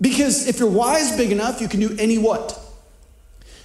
Because 0.00 0.46
if 0.46 0.58
your 0.58 0.70
why 0.70 0.98
is 0.98 1.16
big 1.16 1.32
enough, 1.32 1.60
you 1.60 1.68
can 1.68 1.80
do 1.80 1.96
any 1.98 2.18
what. 2.18 2.58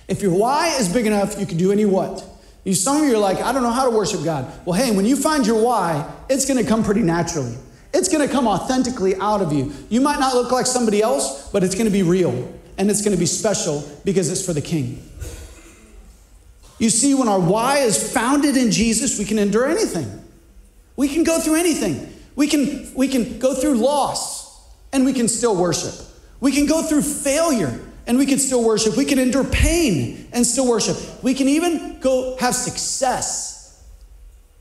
If 0.07 0.21
your 0.21 0.33
why 0.33 0.69
is 0.79 0.87
big 0.91 1.05
enough, 1.05 1.39
you 1.39 1.45
can 1.45 1.57
do 1.57 1.71
any 1.71 1.85
what. 1.85 2.23
You, 2.63 2.73
some 2.73 3.01
of 3.01 3.07
you 3.07 3.15
are 3.15 3.19
like, 3.19 3.41
I 3.41 3.51
don't 3.51 3.63
know 3.63 3.71
how 3.71 3.89
to 3.89 3.95
worship 3.95 4.23
God. 4.23 4.51
Well, 4.65 4.79
hey, 4.79 4.95
when 4.95 5.05
you 5.05 5.15
find 5.15 5.45
your 5.45 5.61
why, 5.63 6.09
it's 6.29 6.45
going 6.45 6.63
to 6.63 6.67
come 6.67 6.83
pretty 6.83 7.01
naturally. 7.01 7.55
It's 7.93 8.09
going 8.09 8.25
to 8.25 8.31
come 8.31 8.47
authentically 8.47 9.15
out 9.17 9.41
of 9.41 9.51
you. 9.51 9.73
You 9.89 10.01
might 10.01 10.19
not 10.19 10.35
look 10.35 10.51
like 10.51 10.65
somebody 10.65 11.01
else, 11.01 11.49
but 11.51 11.63
it's 11.63 11.75
going 11.75 11.85
to 11.85 11.91
be 11.91 12.03
real 12.03 12.53
and 12.77 12.89
it's 12.91 13.01
going 13.01 13.13
to 13.13 13.19
be 13.19 13.25
special 13.25 13.83
because 14.05 14.29
it's 14.31 14.45
for 14.45 14.53
the 14.53 14.61
King. 14.61 15.03
You 16.79 16.89
see, 16.89 17.15
when 17.15 17.27
our 17.27 17.39
why 17.39 17.79
is 17.79 18.13
founded 18.13 18.55
in 18.55 18.71
Jesus, 18.71 19.17
we 19.17 19.25
can 19.25 19.39
endure 19.39 19.65
anything. 19.65 20.23
We 20.95 21.07
can 21.07 21.23
go 21.23 21.39
through 21.39 21.55
anything. 21.55 22.13
We 22.37 22.47
can, 22.47 22.93
we 22.93 23.07
can 23.07 23.39
go 23.39 23.55
through 23.55 23.79
loss 23.79 24.63
and 24.93 25.03
we 25.03 25.11
can 25.11 25.27
still 25.27 25.55
worship. 25.55 25.93
We 26.39 26.51
can 26.51 26.67
go 26.67 26.83
through 26.83 27.01
failure 27.01 27.77
and 28.05 28.17
we 28.17 28.27
can 28.27 28.37
still 28.37 28.63
worship. 28.63 28.95
We 28.95 29.05
can 29.05 29.17
endure 29.17 29.43
pain 29.43 30.29
and 30.31 30.45
still 30.45 30.69
worship. 30.69 30.97
We 31.23 31.33
can 31.33 31.47
even 31.49 31.99
go 31.99 32.37
have 32.39 32.53
success 32.55 33.83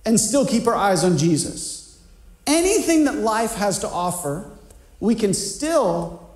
and 0.07 0.19
still 0.19 0.47
keep 0.47 0.67
our 0.67 0.75
eyes 0.75 1.05
on 1.05 1.19
Jesus. 1.19 2.03
Anything 2.47 3.05
that 3.05 3.17
life 3.17 3.55
has 3.57 3.81
to 3.81 3.89
offer, 3.89 4.51
we 4.99 5.15
can 5.15 5.35
still 5.35 6.31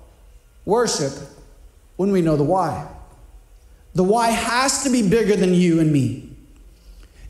worship 0.63 1.13
when 1.95 2.11
we 2.11 2.21
know 2.21 2.37
the 2.37 2.43
why. 2.43 2.87
The 3.95 4.03
why 4.03 4.29
has 4.29 4.83
to 4.83 4.91
be 4.91 5.09
bigger 5.09 5.35
than 5.35 5.55
you 5.55 5.79
and 5.79 5.91
me. 5.91 6.30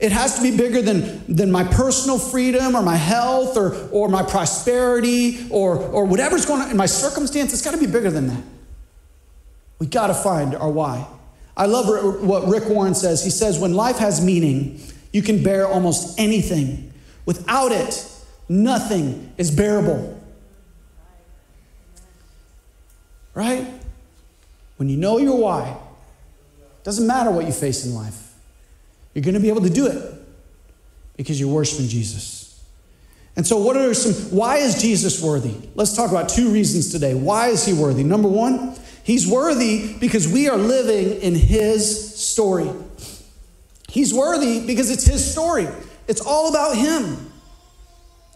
It 0.01 0.11
has 0.11 0.35
to 0.37 0.41
be 0.41 0.57
bigger 0.57 0.81
than, 0.81 1.23
than 1.33 1.51
my 1.51 1.63
personal 1.63 2.17
freedom 2.17 2.75
or 2.75 2.81
my 2.81 2.95
health 2.95 3.55
or, 3.55 3.75
or 3.91 4.09
my 4.09 4.23
prosperity 4.23 5.47
or, 5.51 5.77
or 5.77 6.05
whatever's 6.05 6.47
going 6.47 6.63
on 6.63 6.71
in 6.71 6.75
my 6.75 6.87
circumstance. 6.87 7.53
It's 7.53 7.61
got 7.61 7.71
to 7.71 7.77
be 7.77 7.85
bigger 7.85 8.09
than 8.09 8.27
that. 8.27 8.43
We 9.77 9.85
got 9.85 10.07
to 10.07 10.15
find 10.15 10.55
our 10.55 10.71
why. 10.71 11.05
I 11.55 11.67
love 11.67 11.85
what 12.23 12.47
Rick 12.47 12.67
Warren 12.67 12.95
says. 12.95 13.23
He 13.23 13.29
says, 13.29 13.59
when 13.59 13.75
life 13.75 13.99
has 13.99 14.25
meaning, 14.25 14.81
you 15.13 15.21
can 15.21 15.43
bear 15.43 15.67
almost 15.67 16.19
anything. 16.19 16.91
Without 17.27 17.71
it, 17.71 18.03
nothing 18.49 19.31
is 19.37 19.51
bearable. 19.51 20.19
Right? 23.35 23.67
When 24.77 24.89
you 24.89 24.97
know 24.97 25.19
your 25.19 25.37
why, 25.37 25.77
doesn't 26.83 27.05
matter 27.05 27.29
what 27.29 27.45
you 27.45 27.53
face 27.53 27.85
in 27.85 27.93
life. 27.93 28.30
You're 29.13 29.23
going 29.23 29.35
to 29.35 29.39
be 29.39 29.49
able 29.49 29.61
to 29.61 29.69
do 29.69 29.87
it 29.87 30.13
because 31.17 31.39
you're 31.39 31.53
worshiping 31.53 31.87
Jesus. 31.87 32.41
And 33.35 33.47
so, 33.47 33.57
what 33.57 33.77
are 33.77 33.93
some, 33.93 34.13
why 34.35 34.57
is 34.57 34.81
Jesus 34.81 35.21
worthy? 35.21 35.55
Let's 35.75 35.95
talk 35.95 36.11
about 36.11 36.29
two 36.29 36.51
reasons 36.51 36.91
today. 36.91 37.13
Why 37.13 37.47
is 37.47 37.65
he 37.65 37.73
worthy? 37.73 38.03
Number 38.03 38.27
one, 38.27 38.75
he's 39.03 39.25
worthy 39.27 39.97
because 39.99 40.27
we 40.27 40.49
are 40.49 40.57
living 40.57 41.21
in 41.21 41.35
his 41.35 42.19
story. 42.19 42.69
He's 43.87 44.13
worthy 44.13 44.65
because 44.65 44.89
it's 44.89 45.05
his 45.05 45.29
story, 45.29 45.67
it's 46.07 46.21
all 46.21 46.49
about 46.49 46.75
him. 46.75 47.30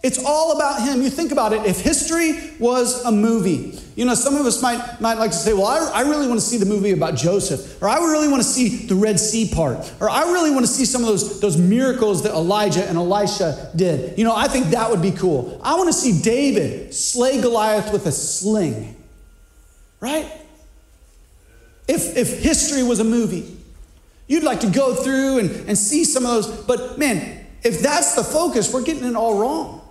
It's 0.05 0.23
all 0.23 0.55
about 0.55 0.83
him. 0.83 1.01
You 1.01 1.09
think 1.09 1.31
about 1.31 1.51
it. 1.51 1.65
If 1.65 1.79
history 1.79 2.51
was 2.59 3.03
a 3.05 3.11
movie, 3.11 3.75
you 3.95 4.05
know, 4.05 4.13
some 4.13 4.35
of 4.35 4.45
us 4.45 4.61
might, 4.61 5.01
might 5.01 5.15
like 5.17 5.31
to 5.31 5.35
say, 5.35 5.51
well, 5.51 5.65
I, 5.65 6.01
I 6.01 6.01
really 6.01 6.27
want 6.27 6.39
to 6.39 6.45
see 6.45 6.57
the 6.57 6.65
movie 6.67 6.91
about 6.91 7.15
Joseph, 7.15 7.81
or 7.81 7.89
I 7.89 7.97
really 7.97 8.27
want 8.27 8.43
to 8.43 8.47
see 8.47 8.85
the 8.85 8.93
Red 8.93 9.19
Sea 9.19 9.49
part, 9.51 9.91
or 9.99 10.07
I 10.07 10.31
really 10.31 10.51
want 10.51 10.63
to 10.63 10.71
see 10.71 10.85
some 10.85 11.01
of 11.01 11.07
those, 11.07 11.39
those 11.39 11.57
miracles 11.57 12.21
that 12.21 12.33
Elijah 12.33 12.87
and 12.87 12.99
Elisha 12.99 13.71
did. 13.75 14.15
You 14.15 14.25
know, 14.25 14.35
I 14.35 14.47
think 14.47 14.67
that 14.67 14.91
would 14.91 15.01
be 15.01 15.09
cool. 15.09 15.59
I 15.63 15.73
want 15.73 15.87
to 15.87 15.93
see 15.93 16.21
David 16.21 16.93
slay 16.93 17.41
Goliath 17.41 17.91
with 17.91 18.05
a 18.05 18.11
sling, 18.11 18.95
right? 20.01 20.31
If, 21.87 22.15
if 22.15 22.43
history 22.43 22.83
was 22.83 22.99
a 22.99 23.03
movie, 23.03 23.57
you'd 24.27 24.43
like 24.43 24.59
to 24.59 24.69
go 24.69 24.93
through 24.93 25.39
and, 25.39 25.49
and 25.67 25.75
see 25.75 26.05
some 26.05 26.27
of 26.27 26.31
those. 26.31 26.47
But 26.65 26.99
man, 26.99 27.43
if 27.63 27.79
that's 27.79 28.13
the 28.13 28.23
focus, 28.23 28.71
we're 28.71 28.83
getting 28.83 29.05
it 29.05 29.15
all 29.15 29.39
wrong. 29.39 29.81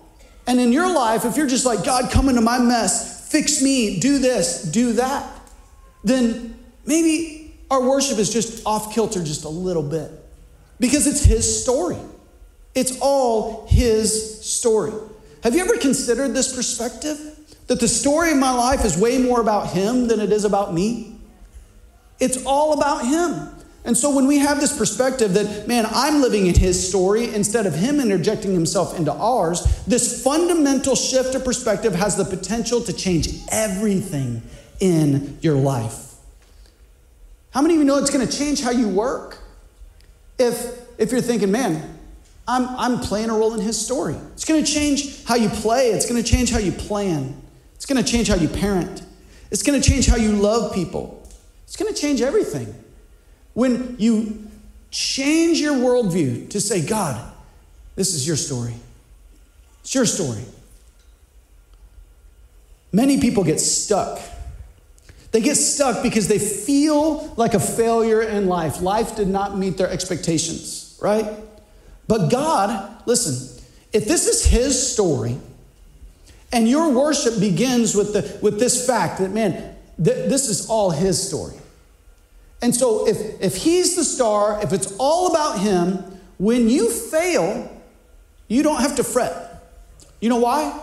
And 0.46 0.60
in 0.60 0.72
your 0.72 0.92
life, 0.92 1.24
if 1.24 1.36
you're 1.36 1.46
just 1.46 1.64
like, 1.64 1.84
God, 1.84 2.10
come 2.10 2.28
into 2.28 2.40
my 2.40 2.58
mess, 2.58 3.30
fix 3.30 3.62
me, 3.62 3.98
do 3.98 4.18
this, 4.18 4.62
do 4.62 4.94
that, 4.94 5.26
then 6.02 6.58
maybe 6.84 7.54
our 7.70 7.82
worship 7.82 8.18
is 8.18 8.32
just 8.32 8.64
off 8.66 8.94
kilter 8.94 9.22
just 9.24 9.44
a 9.44 9.48
little 9.48 9.82
bit 9.82 10.10
because 10.78 11.06
it's 11.06 11.24
His 11.24 11.62
story. 11.62 11.96
It's 12.74 12.98
all 13.00 13.66
His 13.68 14.44
story. 14.44 14.92
Have 15.42 15.54
you 15.54 15.62
ever 15.62 15.76
considered 15.76 16.34
this 16.34 16.54
perspective? 16.54 17.30
That 17.66 17.80
the 17.80 17.88
story 17.88 18.32
of 18.32 18.36
my 18.36 18.50
life 18.50 18.84
is 18.84 18.98
way 18.98 19.16
more 19.16 19.40
about 19.40 19.70
Him 19.70 20.08
than 20.08 20.20
it 20.20 20.32
is 20.32 20.44
about 20.44 20.74
me? 20.74 21.18
It's 22.20 22.44
all 22.44 22.74
about 22.74 23.06
Him. 23.06 23.53
And 23.84 23.96
so 23.96 24.14
when 24.14 24.26
we 24.26 24.38
have 24.38 24.60
this 24.60 24.76
perspective 24.76 25.34
that, 25.34 25.68
man, 25.68 25.86
I'm 25.90 26.22
living 26.22 26.46
in 26.46 26.54
his 26.54 26.88
story 26.88 27.34
instead 27.34 27.66
of 27.66 27.74
him 27.74 28.00
interjecting 28.00 28.54
himself 28.54 28.98
into 28.98 29.12
ours, 29.12 29.84
this 29.86 30.24
fundamental 30.24 30.96
shift 30.96 31.34
of 31.34 31.44
perspective 31.44 31.94
has 31.94 32.16
the 32.16 32.24
potential 32.24 32.80
to 32.82 32.92
change 32.94 33.28
everything 33.52 34.42
in 34.80 35.38
your 35.42 35.56
life. 35.56 36.14
How 37.50 37.60
many 37.60 37.74
of 37.74 37.80
you 37.80 37.84
know 37.84 37.98
it's 37.98 38.10
going 38.10 38.26
to 38.26 38.36
change 38.36 38.62
how 38.62 38.70
you 38.70 38.88
work? 38.88 39.38
If, 40.38 40.80
if 40.98 41.12
you're 41.12 41.20
thinking, 41.20 41.52
man, 41.52 41.98
I'm, 42.48 42.66
I'm 42.68 43.00
playing 43.00 43.30
a 43.30 43.34
role 43.34 43.54
in 43.54 43.60
his 43.60 43.80
story, 43.82 44.16
it's 44.32 44.44
going 44.46 44.64
to 44.64 44.70
change 44.70 45.24
how 45.24 45.34
you 45.34 45.50
play, 45.50 45.90
it's 45.90 46.08
going 46.08 46.22
to 46.22 46.28
change 46.28 46.50
how 46.50 46.58
you 46.58 46.72
plan, 46.72 47.40
it's 47.74 47.86
going 47.86 48.02
to 48.02 48.10
change 48.10 48.28
how 48.28 48.34
you 48.34 48.48
parent, 48.48 49.02
it's 49.50 49.62
going 49.62 49.80
to 49.80 49.88
change 49.88 50.06
how 50.06 50.16
you 50.16 50.32
love 50.32 50.74
people, 50.74 51.22
it's 51.64 51.76
going 51.76 51.92
to 51.92 51.98
change 51.98 52.22
everything. 52.22 52.74
When 53.54 53.96
you 53.98 54.48
change 54.90 55.58
your 55.60 55.74
worldview 55.74 56.50
to 56.50 56.60
say, 56.60 56.86
God, 56.86 57.32
this 57.96 58.14
is 58.14 58.26
your 58.26 58.36
story, 58.36 58.74
it's 59.80 59.94
your 59.94 60.06
story. 60.06 60.44
Many 62.92 63.20
people 63.20 63.42
get 63.42 63.58
stuck. 63.58 64.20
They 65.32 65.40
get 65.40 65.56
stuck 65.56 66.00
because 66.00 66.28
they 66.28 66.38
feel 66.38 67.34
like 67.36 67.54
a 67.54 67.60
failure 67.60 68.22
in 68.22 68.46
life. 68.46 68.80
Life 68.80 69.16
did 69.16 69.26
not 69.26 69.58
meet 69.58 69.76
their 69.76 69.90
expectations, 69.90 70.96
right? 71.02 71.26
But 72.06 72.30
God, 72.30 73.02
listen, 73.04 73.64
if 73.92 74.04
this 74.06 74.28
is 74.28 74.44
His 74.46 74.92
story, 74.92 75.38
and 76.52 76.68
your 76.68 76.92
worship 76.92 77.40
begins 77.40 77.96
with, 77.96 78.12
the, 78.12 78.38
with 78.40 78.60
this 78.60 78.86
fact 78.86 79.18
that, 79.18 79.32
man, 79.32 79.74
th- 79.96 80.28
this 80.28 80.48
is 80.48 80.68
all 80.68 80.90
His 80.90 81.20
story. 81.26 81.56
And 82.64 82.74
so 82.74 83.06
if, 83.06 83.42
if 83.42 83.56
he's 83.58 83.94
the 83.94 84.04
star, 84.04 84.58
if 84.62 84.72
it's 84.72 84.96
all 84.96 85.30
about 85.30 85.58
him, 85.58 85.98
when 86.38 86.70
you 86.70 86.90
fail, 86.90 87.70
you 88.48 88.62
don't 88.62 88.80
have 88.80 88.96
to 88.96 89.04
fret. 89.04 89.62
You 90.18 90.30
know 90.30 90.38
why? 90.38 90.80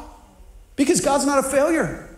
Because 0.76 1.02
God's 1.02 1.26
not 1.26 1.40
a 1.40 1.44
failure. 1.50 2.16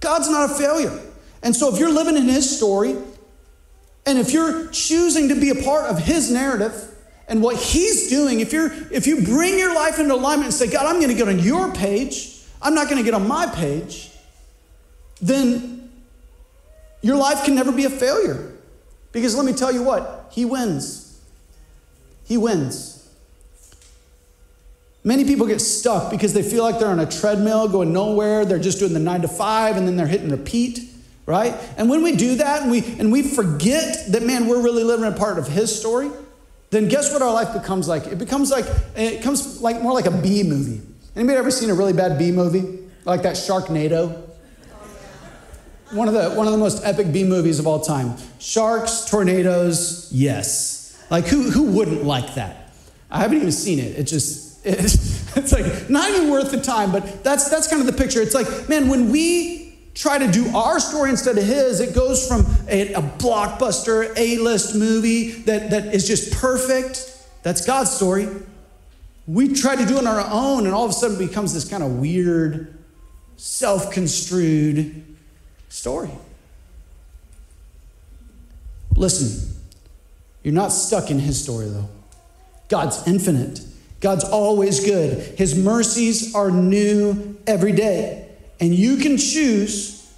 God's 0.00 0.30
not 0.30 0.52
a 0.52 0.54
failure. 0.54 0.98
And 1.42 1.54
so 1.54 1.70
if 1.70 1.78
you're 1.78 1.92
living 1.92 2.16
in 2.16 2.30
his 2.30 2.56
story, 2.56 2.96
and 4.06 4.18
if 4.18 4.32
you're 4.32 4.68
choosing 4.68 5.28
to 5.28 5.34
be 5.34 5.50
a 5.50 5.62
part 5.62 5.90
of 5.90 5.98
his 5.98 6.30
narrative 6.30 6.94
and 7.28 7.42
what 7.42 7.56
he's 7.56 8.08
doing, 8.08 8.40
if 8.40 8.54
you're 8.54 8.72
if 8.90 9.06
you 9.06 9.20
bring 9.20 9.58
your 9.58 9.74
life 9.74 9.98
into 9.98 10.14
alignment 10.14 10.46
and 10.46 10.54
say, 10.54 10.66
God, 10.66 10.86
I'm 10.86 10.96
going 10.96 11.08
to 11.08 11.14
get 11.14 11.28
on 11.28 11.40
your 11.40 11.70
page, 11.74 12.40
I'm 12.62 12.74
not 12.74 12.88
going 12.88 12.96
to 12.96 13.04
get 13.04 13.12
on 13.12 13.28
my 13.28 13.46
page, 13.48 14.12
then 15.20 15.73
your 17.04 17.16
life 17.16 17.44
can 17.44 17.54
never 17.54 17.70
be 17.70 17.84
a 17.84 17.90
failure. 17.90 18.50
Because 19.12 19.36
let 19.36 19.44
me 19.44 19.52
tell 19.52 19.70
you 19.70 19.82
what, 19.82 20.30
He 20.32 20.46
wins. 20.46 21.20
He 22.24 22.38
wins. 22.38 23.06
Many 25.04 25.24
people 25.26 25.46
get 25.46 25.60
stuck 25.60 26.10
because 26.10 26.32
they 26.32 26.42
feel 26.42 26.62
like 26.64 26.78
they're 26.78 26.88
on 26.88 26.98
a 26.98 27.10
treadmill 27.10 27.68
going 27.68 27.92
nowhere. 27.92 28.46
They're 28.46 28.58
just 28.58 28.78
doing 28.78 28.94
the 28.94 29.00
nine 29.00 29.20
to 29.20 29.28
five 29.28 29.76
and 29.76 29.86
then 29.86 29.96
they're 29.96 30.06
hitting 30.06 30.30
repeat, 30.30 30.80
right? 31.26 31.54
And 31.76 31.90
when 31.90 32.02
we 32.02 32.16
do 32.16 32.36
that 32.36 32.62
and 32.62 32.70
we, 32.70 32.82
and 32.98 33.12
we 33.12 33.22
forget 33.22 34.10
that, 34.12 34.22
man, 34.22 34.48
we're 34.48 34.62
really 34.62 34.82
living 34.82 35.04
a 35.04 35.12
part 35.12 35.38
of 35.38 35.46
His 35.46 35.78
story, 35.78 36.10
then 36.70 36.88
guess 36.88 37.12
what 37.12 37.20
our 37.20 37.34
life 37.34 37.52
becomes 37.52 37.86
like? 37.86 38.06
It 38.06 38.18
becomes 38.18 38.50
like, 38.50 38.64
it 38.96 39.22
comes 39.22 39.60
like 39.60 39.82
more 39.82 39.92
like 39.92 40.06
a 40.06 40.10
B 40.10 40.42
movie. 40.42 40.80
Anybody 41.14 41.36
ever 41.36 41.50
seen 41.50 41.68
a 41.68 41.74
really 41.74 41.92
bad 41.92 42.18
B 42.18 42.32
movie? 42.32 42.88
Like 43.04 43.22
that 43.24 43.36
Sharknado? 43.36 44.23
One 45.90 46.08
of 46.08 46.14
the 46.14 46.30
one 46.30 46.46
of 46.46 46.52
the 46.52 46.58
most 46.58 46.84
epic 46.84 47.12
B 47.12 47.24
movies 47.24 47.58
of 47.58 47.66
all 47.66 47.80
time. 47.80 48.16
Sharks, 48.38 49.04
tornadoes, 49.04 50.08
yes. 50.12 51.04
Like 51.10 51.26
who 51.26 51.50
who 51.50 51.64
wouldn't 51.64 52.04
like 52.04 52.34
that? 52.34 52.72
I 53.10 53.20
haven't 53.20 53.36
even 53.36 53.52
seen 53.52 53.78
it. 53.78 53.98
It 53.98 54.04
just 54.04 54.60
it's, 54.66 55.36
it's 55.36 55.52
like 55.52 55.90
not 55.90 56.10
even 56.10 56.30
worth 56.30 56.50
the 56.50 56.60
time. 56.60 56.90
But 56.90 57.22
that's 57.22 57.48
that's 57.50 57.68
kind 57.68 57.80
of 57.80 57.86
the 57.86 57.92
picture. 57.92 58.20
It's 58.20 58.34
like 58.34 58.68
man, 58.68 58.88
when 58.88 59.10
we 59.10 59.78
try 59.94 60.18
to 60.18 60.30
do 60.30 60.48
our 60.56 60.80
story 60.80 61.10
instead 61.10 61.38
of 61.38 61.44
his, 61.44 61.80
it 61.80 61.94
goes 61.94 62.26
from 62.26 62.46
a, 62.68 62.92
a 62.94 63.00
blockbuster 63.00 64.12
A-list 64.16 64.74
movie 64.74 65.32
that 65.42 65.70
that 65.70 65.94
is 65.94 66.06
just 66.06 66.32
perfect. 66.32 67.10
That's 67.42 67.64
God's 67.64 67.90
story. 67.90 68.28
We 69.26 69.54
try 69.54 69.76
to 69.76 69.86
do 69.86 69.96
it 69.96 69.98
on 69.98 70.06
our 70.06 70.26
own, 70.30 70.66
and 70.66 70.74
all 70.74 70.84
of 70.84 70.90
a 70.90 70.94
sudden 70.94 71.16
it 71.16 71.28
becomes 71.28 71.54
this 71.54 71.68
kind 71.68 71.82
of 71.82 71.98
weird, 71.98 72.78
self-construed 73.36 75.13
story. 75.74 76.10
Listen, 78.94 79.60
you're 80.44 80.54
not 80.54 80.68
stuck 80.68 81.10
in 81.10 81.18
his 81.18 81.42
story, 81.42 81.68
though. 81.68 81.88
God's 82.68 83.06
infinite, 83.08 83.60
God's 84.00 84.24
always 84.24 84.84
good. 84.84 85.36
His 85.36 85.56
mercies 85.56 86.34
are 86.34 86.50
new 86.50 87.36
every 87.46 87.72
day. 87.72 88.28
And 88.60 88.72
you 88.72 88.98
can 88.98 89.16
choose 89.16 90.08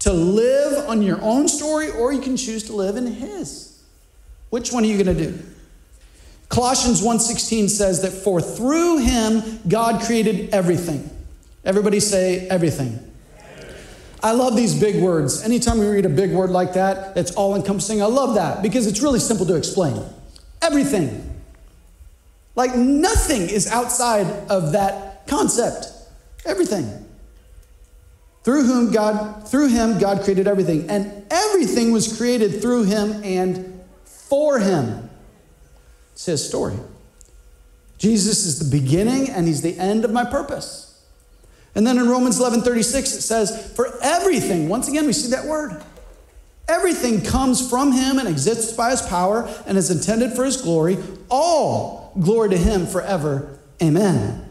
to 0.00 0.12
live 0.12 0.88
on 0.88 1.02
your 1.02 1.20
own 1.20 1.48
story 1.48 1.90
or 1.90 2.12
you 2.12 2.22
can 2.22 2.36
choose 2.36 2.64
to 2.64 2.72
live 2.72 2.96
in 2.96 3.06
his. 3.06 3.82
Which 4.48 4.72
one 4.72 4.84
are 4.84 4.86
you 4.86 5.02
going 5.02 5.16
to 5.16 5.24
do? 5.30 5.38
Colossians 6.48 7.02
1:16 7.02 7.68
says 7.68 8.02
that 8.02 8.12
for 8.12 8.40
through 8.40 8.98
him 8.98 9.60
God 9.68 10.02
created 10.02 10.54
everything. 10.54 11.10
Everybody 11.64 12.00
say 12.00 12.48
everything. 12.48 13.05
I 14.26 14.32
love 14.32 14.56
these 14.56 14.74
big 14.74 15.00
words. 15.00 15.44
Anytime 15.44 15.78
we 15.78 15.86
read 15.86 16.04
a 16.04 16.08
big 16.08 16.32
word 16.32 16.50
like 16.50 16.72
that, 16.72 17.16
it's 17.16 17.30
all 17.36 17.54
encompassing. 17.54 18.02
I 18.02 18.06
love 18.06 18.34
that 18.34 18.60
because 18.60 18.88
it's 18.88 19.00
really 19.00 19.20
simple 19.20 19.46
to 19.46 19.54
explain. 19.54 20.02
Everything. 20.60 21.32
Like 22.56 22.74
nothing 22.74 23.42
is 23.42 23.68
outside 23.68 24.26
of 24.50 24.72
that 24.72 25.28
concept. 25.28 25.92
Everything. 26.44 27.06
Through 28.42 28.64
whom 28.64 28.90
God 28.90 29.46
through 29.48 29.68
him 29.68 30.00
God 30.00 30.24
created 30.24 30.48
everything 30.48 30.90
and 30.90 31.24
everything 31.30 31.92
was 31.92 32.16
created 32.18 32.60
through 32.60 32.82
him 32.82 33.22
and 33.22 33.80
for 34.06 34.58
him. 34.58 35.08
It's 36.14 36.26
his 36.26 36.44
story. 36.44 36.76
Jesus 37.96 38.44
is 38.44 38.58
the 38.58 38.76
beginning 38.76 39.30
and 39.30 39.46
he's 39.46 39.62
the 39.62 39.78
end 39.78 40.04
of 40.04 40.10
my 40.10 40.24
purpose. 40.24 40.85
And 41.76 41.86
then 41.86 41.98
in 41.98 42.08
Romans 42.08 42.40
11 42.40 42.62
36, 42.62 43.12
it 43.12 43.20
says, 43.20 43.72
For 43.76 43.96
everything, 44.02 44.68
once 44.68 44.88
again, 44.88 45.06
we 45.06 45.12
see 45.12 45.30
that 45.30 45.44
word. 45.44 45.82
Everything 46.68 47.22
comes 47.22 47.68
from 47.68 47.92
him 47.92 48.18
and 48.18 48.26
exists 48.26 48.72
by 48.72 48.90
his 48.90 49.02
power 49.02 49.48
and 49.66 49.78
is 49.78 49.90
intended 49.90 50.32
for 50.32 50.44
his 50.44 50.56
glory. 50.56 50.96
All 51.28 52.12
glory 52.18 52.48
to 52.48 52.56
him 52.56 52.86
forever. 52.86 53.60
Amen. 53.80 54.42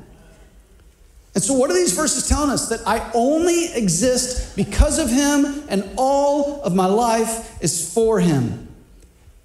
And 1.34 1.44
so, 1.44 1.56
what 1.56 1.72
are 1.72 1.74
these 1.74 1.94
verses 1.94 2.30
telling 2.30 2.52
us? 2.52 2.70
That 2.70 2.88
I 2.88 3.12
only 3.16 3.74
exist 3.74 4.56
because 4.56 5.00
of 5.00 5.10
him 5.10 5.64
and 5.68 5.90
all 5.98 6.62
of 6.62 6.76
my 6.76 6.86
life 6.86 7.62
is 7.62 7.92
for 7.92 8.20
him. 8.20 8.68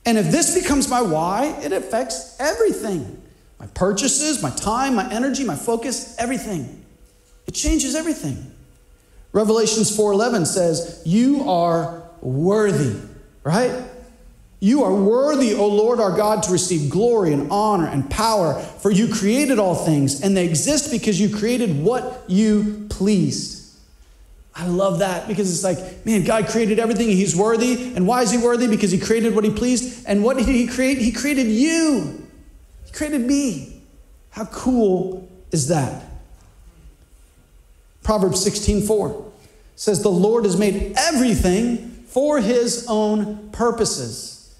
And 0.05 0.19
if 0.19 0.31
this 0.31 0.55
becomes 0.55 0.89
my 0.89 1.01
why, 1.01 1.59
it 1.63 1.73
affects 1.73 2.37
everything 2.39 3.17
my 3.59 3.67
purchases, 3.69 4.43
my 4.43 4.51
time, 4.51 4.95
my 4.95 5.11
energy, 5.13 5.45
my 5.45 5.57
focus, 5.57 6.17
everything. 6.19 6.80
It 7.51 7.55
changes 7.55 7.97
everything. 7.97 8.53
Revelations 9.33 9.91
4:11 9.91 10.47
says, 10.47 11.01
"You 11.05 11.51
are 11.51 12.05
worthy." 12.23 12.93
Right? 13.43 13.73
You 14.61 14.85
are 14.85 14.95
worthy, 14.95 15.55
O 15.55 15.67
Lord 15.67 15.99
our 15.99 16.17
God, 16.17 16.45
to 16.45 16.53
receive 16.53 16.89
glory 16.89 17.33
and 17.33 17.51
honor 17.51 17.89
and 17.89 18.09
power, 18.09 18.55
for 18.79 18.93
you 18.93 19.09
created 19.09 19.59
all 19.59 19.75
things, 19.75 20.21
and 20.21 20.37
they 20.37 20.47
exist 20.47 20.93
because 20.93 21.19
you 21.19 21.29
created 21.29 21.83
what 21.83 22.23
you 22.29 22.87
pleased. 22.89 23.63
I 24.55 24.69
love 24.69 25.01
that 25.01 25.27
because 25.27 25.51
it's 25.51 25.65
like, 25.65 26.07
man, 26.07 26.23
God 26.23 26.47
created 26.47 26.79
everything, 26.79 27.09
He's 27.09 27.35
worthy. 27.35 27.95
And 27.97 28.07
why 28.07 28.23
is 28.23 28.31
He 28.31 28.39
worthy? 28.39 28.69
Because 28.69 28.93
He 28.93 28.99
created 28.99 29.35
what 29.35 29.43
He 29.43 29.51
pleased. 29.51 30.05
And 30.07 30.23
what 30.23 30.37
did 30.37 30.47
He 30.47 30.69
create? 30.69 30.99
He 30.99 31.11
created 31.11 31.49
you, 31.49 32.29
He 32.85 32.93
created 32.93 33.23
me. 33.23 33.83
How 34.31 34.45
cool 34.45 35.29
is 35.51 35.67
that? 35.67 36.10
Proverbs 38.03 38.43
16 38.43 38.87
4 38.87 39.33
says, 39.77 40.03
The 40.03 40.09
Lord 40.09 40.45
has 40.45 40.57
made 40.57 40.95
everything 40.97 42.05
for 42.07 42.41
his 42.41 42.87
own 42.89 43.51
purposes. 43.51 44.55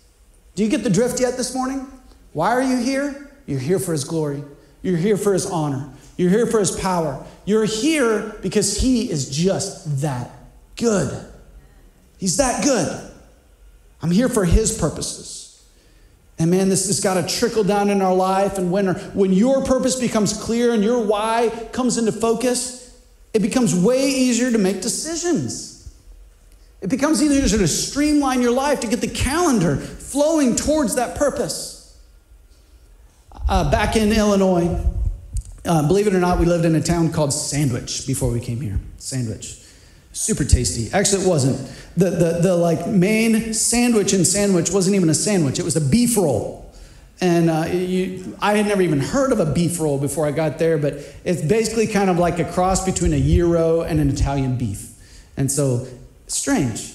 Do 0.55 0.63
you 0.63 0.69
get 0.71 0.85
the 0.85 0.91
drift 0.91 1.21
yet 1.21 1.37
this 1.37 1.55
morning? 1.55 1.87
Why 2.33 2.51
are 2.51 2.63
you 2.63 2.79
here? 2.79 3.31
You're 3.47 3.61
here 3.61 3.79
for 3.79 3.93
his 3.93 4.05
glory, 4.05 4.45
you're 4.83 4.97
here 4.97 5.17
for 5.17 5.33
his 5.33 5.47
honor, 5.47 5.91
you're 6.17 6.31
here 6.31 6.47
for 6.47 6.61
his 6.61 6.71
power. 6.71 7.25
You're 7.47 7.65
here 7.65 8.37
because 8.43 8.81
he 8.81 9.11
is 9.11 9.31
just 9.31 10.03
that 10.03 10.31
good. 10.77 11.27
He's 12.19 12.37
that 12.37 12.63
good. 12.63 13.11
I'm 14.03 14.11
here 14.11 14.29
for 14.29 14.45
his 14.45 14.79
purposes. 14.79 15.65
And 16.39 16.51
man, 16.51 16.69
this 16.69 16.87
has 16.87 17.01
got 17.01 17.15
to 17.15 17.39
trickle 17.39 17.65
down 17.65 17.91
in 17.91 18.03
our 18.03 18.15
life. 18.15 18.57
And 18.57 18.71
when, 18.71 18.89
when 19.15 19.33
your 19.33 19.65
purpose 19.65 19.99
becomes 19.99 20.33
clear 20.35 20.73
and 20.73 20.85
your 20.85 21.05
why 21.05 21.51
comes 21.73 21.99
into 21.99 22.13
focus, 22.13 22.80
it 23.33 23.43
becomes 23.43 23.75
way 23.75 24.09
easier 24.09 24.51
to 24.51 24.59
make 24.59 24.81
decisions. 24.81 25.93
It 26.81 26.89
becomes 26.89 27.23
easier 27.23 27.59
to 27.59 27.69
streamline 27.69 28.41
your 28.41 28.53
life, 28.53 28.81
to 28.81 28.87
get 28.87 29.01
the 29.01 29.09
calendar 29.09 29.77
flowing 29.77 30.57
towards 30.57 30.97
that 30.97 31.17
purpose. 31.17 31.99
Uh, 33.49 33.71
back 33.71 33.97
in 33.97 34.13
Illinois, 34.13 34.81
uh, 35.65 35.87
believe 35.87 36.07
it 36.07 36.15
or 36.15 36.21
not, 36.21 36.39
we 36.39 36.47
lived 36.47 36.65
in 36.65 36.75
a 36.75 36.81
town 36.81 37.13
called 37.13 37.33
Sandwich 37.33 38.07
before 38.07 38.31
we 38.31 38.41
came 38.41 38.61
here. 38.61 38.81
Sandwich. 38.97 39.59
Super 40.13 40.45
tasty. 40.45 40.93
Actually, 40.93 41.25
it 41.25 41.29
wasn't. 41.29 41.59
The, 41.97 42.11
the, 42.11 42.39
the 42.43 42.57
like 42.57 42.87
main 42.87 43.55
sandwich 43.55 44.13
in 44.13 44.25
Sandwich 44.25 44.71
wasn't 44.71 44.97
even 44.97 45.09
a 45.09 45.15
sandwich, 45.15 45.59
it 45.59 45.65
was 45.65 45.77
a 45.77 45.81
beef 45.81 46.17
roll. 46.17 46.70
And 47.21 47.51
uh, 47.51 47.67
you, 47.71 48.37
I 48.41 48.55
had 48.55 48.67
never 48.67 48.81
even 48.81 49.01
heard 49.01 49.33
of 49.33 49.41
a 49.41 49.47
beef 49.47 49.79
roll 49.79 49.99
before 49.99 50.27
I 50.27 50.31
got 50.31 50.59
there, 50.59 50.79
but 50.79 50.95
it's 51.25 51.43
basically 51.43 51.87
kind 51.87 52.09
of 52.09 52.19
like 52.19 52.39
a 52.39 52.45
cross 52.45 52.85
between 52.85 53.13
a 53.13 53.21
gyro 53.21 53.83
and 53.83 54.01
an 54.01 54.09
Italian 54.09 54.57
beef. 54.57 54.91
And 55.37 55.53
so, 55.53 55.87
strange. 56.29 56.95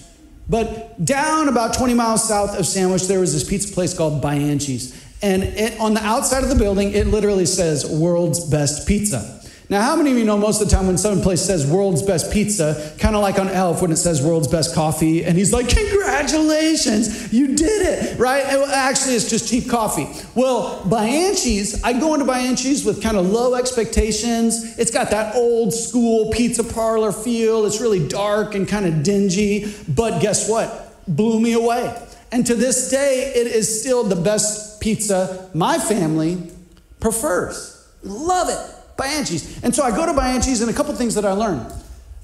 But 0.49 1.03
down 1.03 1.47
about 1.47 1.75
20 1.75 1.93
miles 1.93 2.27
south 2.27 2.57
of 2.57 2.65
Sandwich, 2.65 3.07
there 3.07 3.19
was 3.19 3.33
this 3.33 3.47
pizza 3.47 3.73
place 3.73 3.95
called 3.95 4.23
Bianchi's. 4.23 5.03
And 5.21 5.43
it, 5.43 5.79
on 5.79 5.93
the 5.93 6.03
outside 6.03 6.43
of 6.43 6.49
the 6.49 6.55
building, 6.55 6.93
it 6.93 7.07
literally 7.07 7.45
says 7.45 7.85
world's 7.89 8.43
best 8.49 8.87
pizza. 8.87 9.41
Now, 9.67 9.81
how 9.81 9.95
many 9.95 10.11
of 10.11 10.17
you 10.17 10.25
know 10.25 10.37
most 10.37 10.61
of 10.61 10.69
the 10.69 10.75
time 10.75 10.85
when 10.85 10.97
some 10.97 11.21
place 11.21 11.41
says 11.41 11.65
world's 11.65 12.03
best 12.03 12.31
pizza, 12.31 12.93
kind 12.99 13.15
of 13.15 13.23
like 13.23 13.39
on 13.39 13.49
Elf 13.49 13.81
when 13.81 13.91
it 13.91 13.95
says 13.95 14.21
world's 14.21 14.47
best 14.47 14.75
coffee, 14.75 15.25
and 15.25 15.35
he's 15.37 15.51
like, 15.51 15.69
Congratulations, 15.69 17.33
you 17.33 17.55
did 17.55 17.81
it, 17.81 18.19
right? 18.19 18.43
actually, 18.43 19.15
it's 19.15 19.29
just 19.29 19.49
cheap 19.49 19.67
coffee. 19.67 20.07
Well, 20.35 20.83
Bianchi's, 20.83 21.83
I 21.83 21.99
go 21.99 22.13
into 22.13 22.25
Bianchi's 22.25 22.85
with 22.85 23.01
kind 23.01 23.17
of 23.17 23.27
low 23.27 23.55
expectations. 23.55 24.77
It's 24.77 24.91
got 24.91 25.09
that 25.11 25.35
old 25.35 25.73
school 25.73 26.31
pizza 26.31 26.63
parlor 26.63 27.11
feel, 27.11 27.65
it's 27.65 27.81
really 27.81 28.07
dark 28.07 28.53
and 28.53 28.67
kind 28.67 28.85
of 28.85 29.01
dingy, 29.01 29.73
but 29.87 30.21
guess 30.21 30.47
what? 30.47 31.03
Blew 31.07 31.39
me 31.39 31.53
away. 31.53 31.95
And 32.31 32.45
to 32.47 32.55
this 32.55 32.89
day, 32.91 33.31
it 33.35 33.47
is 33.47 33.81
still 33.81 34.03
the 34.03 34.15
best 34.15 34.79
pizza 34.79 35.49
my 35.53 35.79
family 35.79 36.51
prefers. 36.99 37.87
Love 38.03 38.49
it. 38.49 38.84
Bianchi's. 38.97 39.63
And 39.63 39.73
so 39.75 39.83
I 39.83 39.91
go 39.91 40.05
to 40.05 40.13
Bianchi's, 40.13 40.61
and 40.61 40.69
a 40.69 40.73
couple 40.73 40.93
things 40.95 41.15
that 41.15 41.25
I 41.25 41.31
learned. 41.31 41.71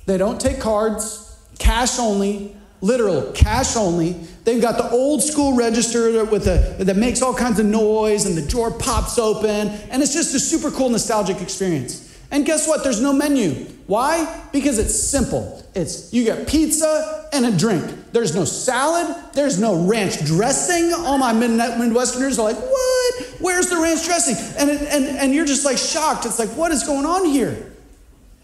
They 0.05 0.17
don't 0.17 0.39
take 0.39 0.59
cards, 0.59 1.37
cash 1.59 1.99
only, 1.99 2.55
literal 2.81 3.31
cash 3.33 3.75
only. 3.75 4.13
They've 4.43 4.61
got 4.61 4.77
the 4.77 4.89
old 4.89 5.21
school 5.21 5.55
register 5.55 6.25
with 6.25 6.47
a, 6.47 6.83
that 6.83 6.97
makes 6.97 7.21
all 7.21 7.33
kinds 7.33 7.59
of 7.59 7.65
noise, 7.65 8.25
and 8.25 8.35
the 8.35 8.45
drawer 8.47 8.71
pops 8.71 9.19
open, 9.19 9.69
and 9.69 10.01
it's 10.01 10.13
just 10.13 10.33
a 10.33 10.39
super 10.39 10.71
cool 10.71 10.89
nostalgic 10.89 11.41
experience. 11.41 12.19
And 12.31 12.45
guess 12.45 12.67
what? 12.67 12.83
There's 12.83 13.01
no 13.01 13.13
menu. 13.13 13.67
Why? 13.91 14.41
Because 14.53 14.79
it's 14.79 14.97
simple. 14.97 15.61
It's 15.75 16.13
you 16.13 16.23
get 16.23 16.47
pizza 16.47 17.27
and 17.33 17.45
a 17.45 17.51
drink. 17.51 18.13
There's 18.13 18.33
no 18.33 18.45
salad. 18.45 19.13
There's 19.33 19.59
no 19.59 19.85
ranch 19.85 20.23
dressing. 20.23 20.93
All 20.93 21.17
my 21.17 21.33
Midwesterners 21.33 22.39
are 22.39 22.43
like, 22.43 22.55
what? 22.55 23.25
Where's 23.41 23.69
the 23.69 23.75
ranch 23.75 24.05
dressing? 24.05 24.37
And, 24.57 24.69
it, 24.69 24.81
and, 24.83 25.17
and 25.17 25.33
you're 25.33 25.45
just 25.45 25.65
like 25.65 25.77
shocked. 25.77 26.25
It's 26.25 26.39
like, 26.39 26.47
what 26.51 26.71
is 26.71 26.83
going 26.83 27.05
on 27.05 27.25
here? 27.25 27.73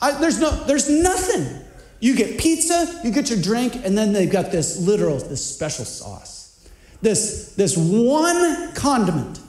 I, 0.02 0.20
there's, 0.20 0.38
no, 0.38 0.52
there's 0.66 0.90
nothing. 0.90 1.48
You 2.02 2.18
get 2.18 2.38
pizza, 2.38 3.00
you 3.06 3.14
get 3.14 3.30
your 3.30 3.42
drink, 3.42 3.74
and 3.86 3.98
then 3.98 4.12
they've 4.12 4.30
got 4.30 4.52
this 4.52 4.86
literal, 4.86 5.18
this 5.18 5.46
special 5.46 5.86
sauce. 5.86 6.70
This, 7.02 7.56
this 7.56 7.78
one 7.78 8.74
condiment. 8.74 9.40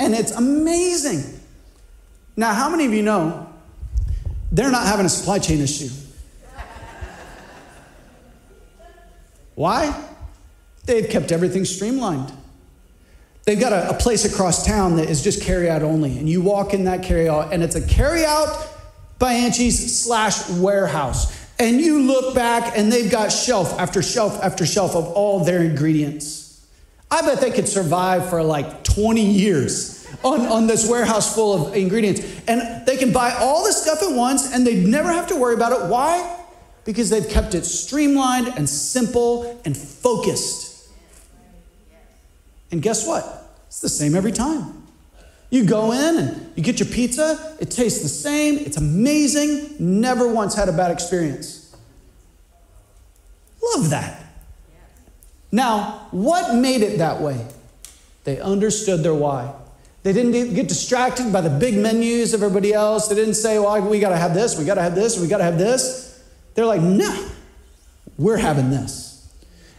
And 0.00 0.14
it's 0.14 0.32
amazing. 0.32 1.38
Now, 2.36 2.54
how 2.54 2.68
many 2.68 2.86
of 2.86 2.92
you 2.92 3.02
know 3.02 3.51
they're 4.52 4.70
not 4.70 4.86
having 4.86 5.06
a 5.06 5.08
supply 5.08 5.38
chain 5.38 5.60
issue? 5.60 5.88
Why? 9.54 10.08
They've 10.84 11.08
kept 11.08 11.32
everything 11.32 11.64
streamlined. 11.64 12.32
They've 13.44 13.58
got 13.58 13.72
a, 13.72 13.90
a, 13.90 13.94
place 13.94 14.24
across 14.24 14.64
town 14.64 14.96
that 14.96 15.08
is 15.10 15.22
just 15.22 15.42
carry 15.42 15.68
out 15.68 15.82
only. 15.82 16.16
And 16.18 16.28
you 16.28 16.40
walk 16.42 16.74
in 16.74 16.84
that 16.84 17.02
carry 17.02 17.28
out, 17.28 17.52
and 17.52 17.62
it's 17.62 17.74
a 17.74 17.86
carry 17.86 18.24
out 18.24 18.68
by 19.18 19.34
Bianchi's 19.34 20.00
slash 20.04 20.48
warehouse. 20.50 21.38
And 21.58 21.80
you 21.80 22.02
look 22.02 22.34
back, 22.34 22.76
and 22.76 22.90
they've 22.90 23.10
got 23.10 23.28
shelf 23.28 23.78
after 23.78 24.02
shelf 24.02 24.42
after 24.42 24.64
shelf 24.64 24.94
of 24.94 25.06
all 25.08 25.44
their 25.44 25.62
ingredients. 25.62 26.41
I 27.12 27.20
bet 27.20 27.42
they 27.42 27.50
could 27.50 27.68
survive 27.68 28.30
for 28.30 28.42
like 28.42 28.84
20 28.84 29.22
years 29.22 30.08
on, 30.24 30.40
on 30.46 30.66
this 30.66 30.88
warehouse 30.88 31.34
full 31.34 31.66
of 31.66 31.76
ingredients. 31.76 32.22
And 32.48 32.86
they 32.86 32.96
can 32.96 33.12
buy 33.12 33.32
all 33.32 33.64
this 33.64 33.82
stuff 33.82 34.02
at 34.02 34.16
once 34.16 34.54
and 34.54 34.66
they'd 34.66 34.86
never 34.86 35.12
have 35.12 35.26
to 35.26 35.36
worry 35.36 35.52
about 35.54 35.72
it. 35.72 35.90
Why? 35.90 36.38
Because 36.86 37.10
they've 37.10 37.28
kept 37.28 37.54
it 37.54 37.66
streamlined 37.66 38.48
and 38.56 38.66
simple 38.66 39.60
and 39.66 39.76
focused. 39.76 40.88
And 42.70 42.80
guess 42.80 43.06
what? 43.06 43.46
It's 43.66 43.80
the 43.80 43.90
same 43.90 44.14
every 44.14 44.32
time. 44.32 44.82
You 45.50 45.66
go 45.66 45.92
in 45.92 46.16
and 46.16 46.52
you 46.56 46.62
get 46.62 46.80
your 46.80 46.88
pizza, 46.88 47.54
it 47.60 47.70
tastes 47.70 48.02
the 48.02 48.08
same, 48.08 48.56
it's 48.56 48.78
amazing, 48.78 49.76
never 49.78 50.26
once 50.26 50.54
had 50.54 50.70
a 50.70 50.72
bad 50.72 50.90
experience. 50.90 51.76
Love 53.62 53.90
that. 53.90 54.31
Now, 55.52 56.08
what 56.10 56.54
made 56.54 56.80
it 56.80 56.98
that 56.98 57.20
way? 57.20 57.46
They 58.24 58.40
understood 58.40 59.02
their 59.02 59.14
why. 59.14 59.54
They 60.02 60.12
didn't 60.12 60.54
get 60.54 60.68
distracted 60.68 61.32
by 61.32 61.42
the 61.42 61.50
big 61.50 61.76
menus 61.76 62.34
of 62.34 62.42
everybody 62.42 62.72
else. 62.72 63.08
They 63.08 63.14
didn't 63.14 63.34
say, 63.34 63.58
well, 63.58 63.80
we 63.88 64.00
got 64.00 64.08
to 64.08 64.16
have 64.16 64.34
this, 64.34 64.58
we 64.58 64.64
got 64.64 64.74
to 64.74 64.82
have 64.82 64.94
this, 64.94 65.20
we 65.20 65.28
got 65.28 65.38
to 65.38 65.44
have 65.44 65.58
this. 65.58 66.24
They're 66.54 66.66
like, 66.66 66.80
no, 66.80 67.28
we're 68.18 68.38
having 68.38 68.70
this. 68.70 69.32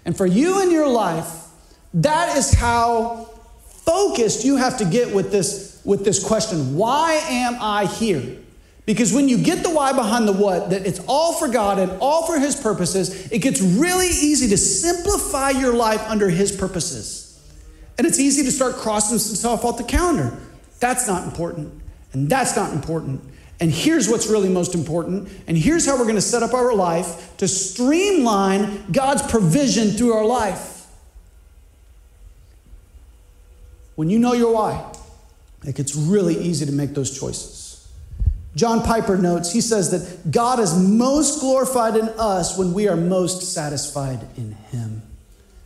And 0.05 0.15
for 0.15 0.25
you 0.25 0.61
in 0.61 0.71
your 0.71 0.87
life, 0.87 1.47
that 1.95 2.37
is 2.37 2.53
how 2.53 3.29
focused 3.65 4.45
you 4.45 4.55
have 4.55 4.77
to 4.77 4.85
get 4.85 5.13
with 5.13 5.31
this, 5.31 5.81
with 5.83 6.05
this 6.05 6.23
question 6.25 6.77
why 6.77 7.13
am 7.27 7.57
I 7.59 7.85
here? 7.85 8.37
Because 8.85 9.13
when 9.13 9.29
you 9.29 9.37
get 9.37 9.63
the 9.63 9.69
why 9.69 9.93
behind 9.93 10.27
the 10.27 10.33
what, 10.33 10.71
that 10.71 10.85
it's 10.85 10.99
all 11.07 11.33
for 11.33 11.47
God 11.47 11.79
and 11.79 11.91
all 12.01 12.27
for 12.27 12.37
His 12.37 12.55
purposes, 12.55 13.31
it 13.31 13.39
gets 13.39 13.61
really 13.61 14.07
easy 14.07 14.49
to 14.49 14.57
simplify 14.57 15.51
your 15.51 15.73
life 15.73 16.01
under 16.09 16.29
His 16.29 16.51
purposes. 16.51 17.41
And 17.97 18.05
it's 18.05 18.19
easy 18.19 18.43
to 18.43 18.51
start 18.51 18.75
crossing 18.75 19.17
stuff 19.19 19.63
off 19.63 19.77
the 19.77 19.83
calendar. 19.83 20.37
That's 20.79 21.07
not 21.07 21.23
important. 21.23 21.81
And 22.11 22.29
that's 22.29 22.55
not 22.55 22.73
important. 22.73 23.23
And 23.59 23.71
here's 23.71 24.09
what's 24.09 24.27
really 24.27 24.49
most 24.49 24.75
important. 24.75 25.29
And 25.47 25.57
here's 25.57 25.85
how 25.85 25.97
we're 25.97 26.03
going 26.03 26.15
to 26.15 26.21
set 26.21 26.43
up 26.43 26.53
our 26.53 26.75
life 26.75 27.37
to 27.37 27.47
streamline 27.47 28.91
God's 28.91 29.21
provision 29.21 29.91
through 29.91 30.13
our 30.13 30.25
life. 30.25 30.85
When 33.95 34.09
you 34.09 34.19
know 34.19 34.33
your 34.33 34.53
why, 34.53 34.91
it 35.65 35.75
gets 35.75 35.95
really 35.95 36.35
easy 36.35 36.65
to 36.65 36.71
make 36.71 36.93
those 36.93 37.17
choices. 37.17 37.62
John 38.55 38.83
Piper 38.83 39.17
notes, 39.17 39.51
he 39.51 39.61
says 39.61 39.89
that 39.91 40.31
God 40.31 40.59
is 40.59 40.77
most 40.77 41.39
glorified 41.39 41.95
in 41.95 42.09
us 42.19 42.57
when 42.57 42.73
we 42.73 42.87
are 42.87 42.95
most 42.95 43.53
satisfied 43.53 44.27
in 44.37 44.51
Him. 44.71 45.01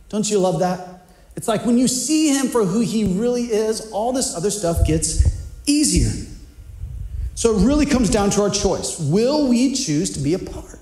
Don't 0.08 0.28
you 0.30 0.38
love 0.38 0.60
that? 0.60 1.02
It's 1.36 1.48
like 1.48 1.66
when 1.66 1.76
you 1.76 1.86
see 1.86 2.28
Him 2.28 2.48
for 2.48 2.64
who 2.64 2.80
He 2.80 3.04
really 3.04 3.44
is, 3.44 3.92
all 3.92 4.12
this 4.12 4.34
other 4.34 4.50
stuff 4.50 4.86
gets 4.86 5.38
easier. 5.66 6.26
So 7.34 7.56
it 7.56 7.64
really 7.64 7.86
comes 7.86 8.10
down 8.10 8.30
to 8.30 8.42
our 8.42 8.50
choice. 8.50 8.98
Will 8.98 9.48
we 9.48 9.74
choose 9.74 10.10
to 10.14 10.20
be 10.20 10.34
a 10.34 10.38
part? 10.38 10.78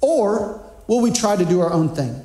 Or 0.00 0.62
will 0.86 1.00
we 1.00 1.10
try 1.10 1.34
to 1.34 1.44
do 1.44 1.60
our 1.60 1.72
own 1.72 1.94
thing? 1.94 2.22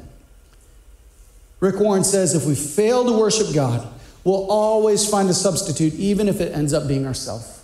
Rick 1.61 1.79
Warren 1.79 2.03
says 2.03 2.35
if 2.35 2.45
we 2.45 2.55
fail 2.55 3.05
to 3.05 3.17
worship 3.17 3.53
God, 3.55 3.87
we'll 4.23 4.51
always 4.51 5.09
find 5.09 5.29
a 5.29 5.33
substitute, 5.33 5.93
even 5.95 6.27
if 6.27 6.41
it 6.41 6.53
ends 6.53 6.73
up 6.73 6.87
being 6.87 7.07
ourselves. 7.07 7.54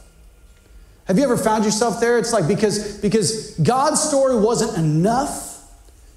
Have 1.12 1.18
you 1.18 1.26
ever 1.26 1.36
found 1.36 1.66
yourself 1.66 2.00
there? 2.00 2.18
It's 2.20 2.32
like 2.32 2.48
because, 2.48 2.98
because 3.00 3.60
God's 3.60 4.02
story 4.02 4.34
wasn't 4.40 4.78
enough. 4.78 5.62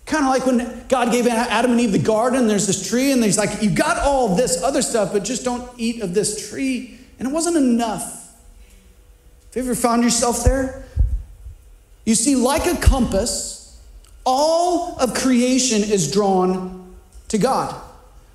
Kind 0.06 0.24
of 0.24 0.30
like 0.30 0.46
when 0.46 0.86
God 0.88 1.10
gave 1.10 1.26
Adam 1.26 1.72
and 1.72 1.80
Eve 1.80 1.90
the 1.90 1.98
garden, 1.98 2.46
there's 2.46 2.68
this 2.68 2.88
tree, 2.88 3.10
and 3.10 3.24
he's 3.24 3.36
like, 3.36 3.60
You 3.60 3.70
got 3.70 3.98
all 3.98 4.36
this 4.36 4.62
other 4.62 4.82
stuff, 4.82 5.12
but 5.12 5.24
just 5.24 5.44
don't 5.44 5.68
eat 5.78 6.00
of 6.00 6.14
this 6.14 6.48
tree. 6.48 6.96
And 7.18 7.26
it 7.26 7.32
wasn't 7.32 7.56
enough. 7.56 8.04
Have 9.52 9.64
you 9.64 9.72
ever 9.72 9.74
found 9.74 10.04
yourself 10.04 10.44
there? 10.44 10.84
You 12.04 12.14
see, 12.14 12.36
like 12.36 12.66
a 12.66 12.76
compass, 12.76 13.82
all 14.24 14.96
of 15.00 15.12
creation 15.12 15.82
is 15.82 16.08
drawn 16.12 16.94
to 17.30 17.38
God. 17.38 17.83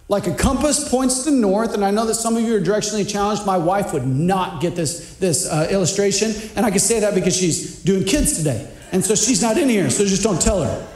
Like 0.10 0.26
a 0.26 0.34
compass 0.34 0.90
points 0.90 1.24
to 1.26 1.32
north, 1.32 1.76
and 1.76 1.86
I 1.86 1.92
know 1.92 2.04
that 2.08 2.16
some 2.16 2.36
of 2.36 2.42
you 2.42 2.56
are 2.56 2.60
directionally 2.60 3.08
challenged. 3.08 3.46
My 3.46 3.58
wife 3.58 3.94
would 3.94 4.08
not 4.08 4.60
get 4.60 4.76
this, 4.76 5.16
this 5.18 5.48
uh, 5.48 5.68
illustration, 5.70 6.34
and 6.56 6.66
I 6.66 6.72
can 6.72 6.80
say 6.80 7.00
that 7.02 7.14
because 7.14 7.38
she's 7.38 7.84
doing 7.84 8.04
kids 8.06 8.36
today. 8.36 8.68
And 8.92 9.06
so 9.06 9.14
she's 9.14 9.44
not 9.44 9.60
in 9.60 9.70
here, 9.70 9.88
so 9.92 10.04
just 10.04 10.24
don't 10.24 10.42
tell 10.42 10.64
her. 10.64 10.88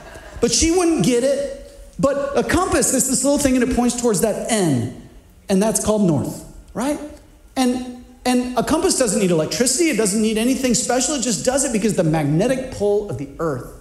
But 0.42 0.52
she 0.52 0.72
wouldn't 0.72 1.06
get 1.06 1.24
it. 1.24 1.60
But 2.00 2.36
a 2.36 2.44
compass 2.44 2.92
is 2.92 3.08
this 3.08 3.24
little 3.24 3.38
thing, 3.38 3.56
and 3.56 3.70
it 3.70 3.76
points 3.76 4.02
towards 4.02 4.22
that 4.22 4.52
N, 4.52 5.10
and 5.48 5.62
that's 5.62 5.86
called 5.86 6.02
north, 6.02 6.44
right? 6.74 7.00
And, 7.56 8.04
and 8.26 8.58
a 8.58 8.64
compass 8.64 8.98
doesn't 8.98 9.22
need 9.22 9.30
electricity, 9.30 9.92
it 9.92 9.98
doesn't 9.98 10.24
need 10.24 10.40
anything 10.40 10.74
special, 10.74 11.14
it 11.14 11.22
just 11.22 11.46
does 11.46 11.66
it 11.66 11.72
because 11.72 11.96
the 11.96 12.04
magnetic 12.04 12.72
pull 12.72 13.12
of 13.12 13.20
the 13.20 13.30
earth. 13.38 13.80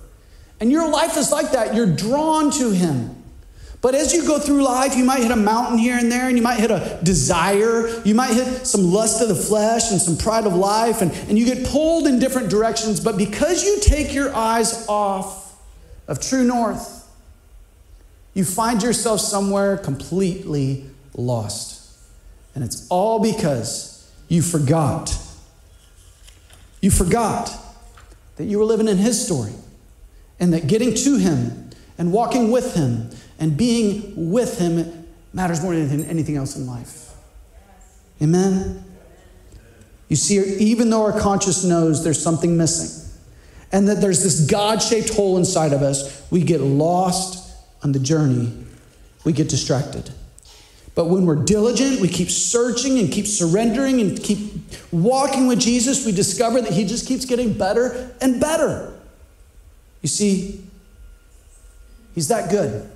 And 0.61 0.71
your 0.71 0.91
life 0.91 1.17
is 1.17 1.33
like 1.33 1.53
that. 1.53 1.75
You're 1.75 1.87
drawn 1.87 2.51
to 2.53 2.71
Him. 2.71 3.22
But 3.83 3.97
as 3.97 4.15
you 4.15 4.25
go 4.25 4.39
through 4.39 4.63
life, 4.63 4.97
you 4.97 5.03
might 5.03 5.23
hit 5.23 5.33
a 5.33 5.37
mountain 5.37 5.77
here 5.77 5.99
and 5.99 6.11
there, 6.11 6.29
and 6.29 6.37
you 6.37 6.43
might 6.43 6.61
hit 6.61 6.71
a 6.71 7.01
desire. 7.03 8.01
You 8.05 8.15
might 8.15 8.33
hit 8.33 8.65
some 8.65 8.93
lust 8.93 9.21
of 9.21 9.29
the 9.29 9.35
flesh 9.35 9.91
and 9.91 10.01
some 10.01 10.17
pride 10.17 10.47
of 10.47 10.55
life, 10.55 11.03
and, 11.03 11.11
and 11.29 11.37
you 11.37 11.45
get 11.45 11.67
pulled 11.67 12.07
in 12.07 12.21
different 12.21 12.49
directions. 12.49 13.01
But 13.01 13.19
because 13.19 13.65
you 13.65 13.81
take 13.81 14.15
your 14.15 14.33
eyes 14.35 14.87
off 14.89 15.61
of 16.07 16.21
true 16.21 16.45
north, 16.45 17.05
you 18.35 18.45
find 18.45 18.81
yourself 18.85 19.21
somewhere 19.21 19.77
completely 19.77 20.89
lost. 21.17 21.99
And 22.55 22.63
it's 22.63 22.87
all 22.89 23.19
because 23.19 24.09
you 24.29 24.43
forgot. 24.43 25.19
You 26.81 26.93
forgot 26.93 27.53
that 28.37 28.45
you 28.45 28.61
were 28.61 28.65
living 28.65 28.87
in 28.87 28.99
His 28.99 29.27
story, 29.27 29.55
and 30.39 30.53
that 30.53 30.69
getting 30.69 30.95
to 30.95 31.17
Him 31.17 31.71
and 31.99 32.13
walking 32.13 32.53
with 32.53 32.77
Him 32.77 33.11
and 33.43 33.57
being 33.57 34.31
with 34.31 34.61
Him 34.61 35.05
matters 35.33 35.61
more 35.65 35.75
than 35.75 36.05
anything 36.05 36.37
else 36.37 36.55
in 36.55 36.65
life. 36.65 37.11
Amen? 38.23 38.85
You 40.09 40.15
see, 40.15 40.39
even 40.59 40.91
though 40.91 41.03
our 41.03 41.19
conscience 41.19 41.65
knows 41.65 42.05
there's 42.05 42.23
something 42.23 42.57
missing 42.57 43.11
and 43.73 43.89
that 43.89 44.01
there's 44.01 44.23
this 44.23 44.47
God 44.49 44.81
shaped 44.81 45.09
hole 45.09 45.39
inside 45.39 45.73
of 45.73 45.83
us, 45.83 46.25
we 46.31 46.45
get 46.45 46.61
lost 46.61 47.53
on 47.83 47.91
the 47.91 47.99
journey. 47.99 48.55
We 49.25 49.33
get 49.33 49.49
distracted. 49.49 50.11
But 50.95 51.07
when 51.07 51.27
we're 51.27 51.45
diligent, 51.45 52.01
we 52.01 52.07
keep 52.07 52.31
searching 52.31 53.01
and 53.01 53.11
keep 53.11 53.27
surrendering 53.27 54.01
and 54.01 54.23
keep 54.23 54.53
walking 54.93 55.49
with 55.49 55.59
Jesus, 55.59 56.07
we 56.07 56.13
discover 56.13 56.61
that 56.61 56.73
He 56.73 56.85
just 56.85 57.09
keeps 57.09 57.25
getting 57.25 57.59
better 57.59 58.15
and 58.21 58.41
better. 58.41 59.01
You 60.01 60.09
see, 60.09 60.63
He's 62.15 62.29
that 62.29 62.49
good. 62.49 62.89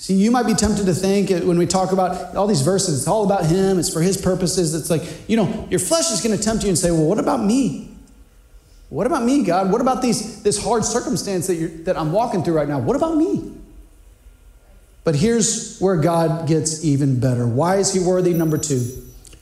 See, 0.00 0.14
you 0.14 0.30
might 0.30 0.46
be 0.46 0.54
tempted 0.54 0.86
to 0.86 0.94
think 0.94 1.30
uh, 1.30 1.44
when 1.46 1.58
we 1.58 1.66
talk 1.66 1.92
about 1.92 2.34
all 2.34 2.46
these 2.46 2.62
verses, 2.62 3.00
it's 3.00 3.06
all 3.06 3.22
about 3.22 3.44
Him, 3.44 3.78
it's 3.78 3.92
for 3.92 4.00
His 4.00 4.16
purposes. 4.16 4.74
It's 4.74 4.88
like, 4.88 5.02
you 5.28 5.36
know, 5.36 5.68
your 5.68 5.78
flesh 5.78 6.10
is 6.10 6.22
going 6.22 6.34
to 6.34 6.42
tempt 6.42 6.62
you 6.62 6.70
and 6.70 6.78
say, 6.78 6.90
well, 6.90 7.04
what 7.04 7.18
about 7.18 7.44
me? 7.44 7.94
What 8.88 9.06
about 9.06 9.24
me, 9.24 9.44
God? 9.44 9.70
What 9.70 9.82
about 9.82 10.00
these, 10.00 10.42
this 10.42 10.64
hard 10.64 10.86
circumstance 10.86 11.48
that, 11.48 11.56
you're, 11.56 11.68
that 11.84 11.98
I'm 11.98 12.12
walking 12.12 12.42
through 12.42 12.54
right 12.54 12.66
now? 12.66 12.78
What 12.78 12.96
about 12.96 13.14
me? 13.14 13.52
But 15.04 15.16
here's 15.16 15.78
where 15.80 15.96
God 15.96 16.48
gets 16.48 16.82
even 16.82 17.20
better. 17.20 17.46
Why 17.46 17.76
is 17.76 17.92
He 17.92 18.00
worthy? 18.00 18.32
Number 18.32 18.56
two, 18.56 18.80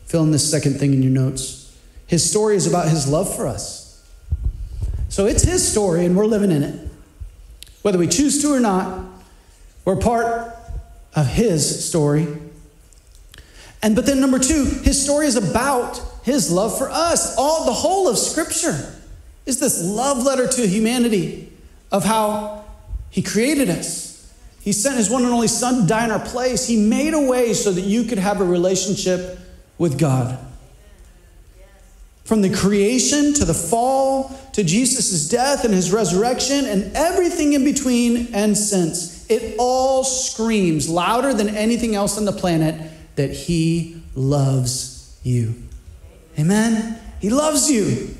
fill 0.06 0.24
in 0.24 0.32
this 0.32 0.50
second 0.50 0.80
thing 0.80 0.92
in 0.92 1.04
your 1.04 1.12
notes. 1.12 1.72
His 2.08 2.28
story 2.28 2.56
is 2.56 2.66
about 2.66 2.88
His 2.88 3.06
love 3.06 3.32
for 3.32 3.46
us. 3.46 4.04
So 5.08 5.26
it's 5.26 5.44
His 5.44 5.70
story, 5.70 6.04
and 6.04 6.16
we're 6.16 6.26
living 6.26 6.50
in 6.50 6.64
it. 6.64 6.88
Whether 7.82 7.98
we 7.98 8.08
choose 8.08 8.42
to 8.42 8.52
or 8.52 8.58
not, 8.58 9.07
we're 9.88 9.96
part 9.96 10.54
of 11.14 11.26
his 11.26 11.86
story. 11.88 12.26
And 13.82 13.96
but 13.96 14.04
then 14.04 14.20
number 14.20 14.38
two, 14.38 14.66
his 14.82 15.02
story 15.02 15.24
is 15.24 15.36
about 15.36 15.98
his 16.24 16.52
love 16.52 16.76
for 16.76 16.90
us. 16.90 17.38
All 17.38 17.64
the 17.64 17.72
whole 17.72 18.06
of 18.06 18.18
scripture 18.18 18.94
is 19.46 19.60
this 19.60 19.82
love 19.82 20.22
letter 20.22 20.46
to 20.46 20.66
humanity 20.66 21.50
of 21.90 22.04
how 22.04 22.66
he 23.08 23.22
created 23.22 23.70
us. 23.70 24.30
He 24.60 24.72
sent 24.72 24.98
his 24.98 25.08
one 25.08 25.24
and 25.24 25.32
only 25.32 25.48
son 25.48 25.80
to 25.80 25.86
die 25.86 26.04
in 26.04 26.10
our 26.10 26.18
place. 26.18 26.68
He 26.68 26.76
made 26.76 27.14
a 27.14 27.26
way 27.26 27.54
so 27.54 27.72
that 27.72 27.80
you 27.80 28.04
could 28.04 28.18
have 28.18 28.42
a 28.42 28.44
relationship 28.44 29.38
with 29.78 29.98
God. 29.98 30.38
From 32.24 32.42
the 32.42 32.54
creation 32.54 33.32
to 33.32 33.46
the 33.46 33.54
fall 33.54 34.38
to 34.52 34.62
Jesus' 34.62 35.30
death 35.30 35.64
and 35.64 35.72
his 35.72 35.90
resurrection 35.94 36.66
and 36.66 36.94
everything 36.94 37.54
in 37.54 37.64
between 37.64 38.34
and 38.34 38.54
since. 38.54 39.17
It 39.28 39.56
all 39.58 40.04
screams 40.04 40.88
louder 40.88 41.34
than 41.34 41.48
anything 41.50 41.94
else 41.94 42.16
on 42.16 42.24
the 42.24 42.32
planet 42.32 42.90
that 43.16 43.30
He 43.30 44.02
loves 44.14 45.18
you. 45.22 45.54
Amen? 46.38 46.98
He 47.20 47.30
loves 47.30 47.70
you. 47.70 48.14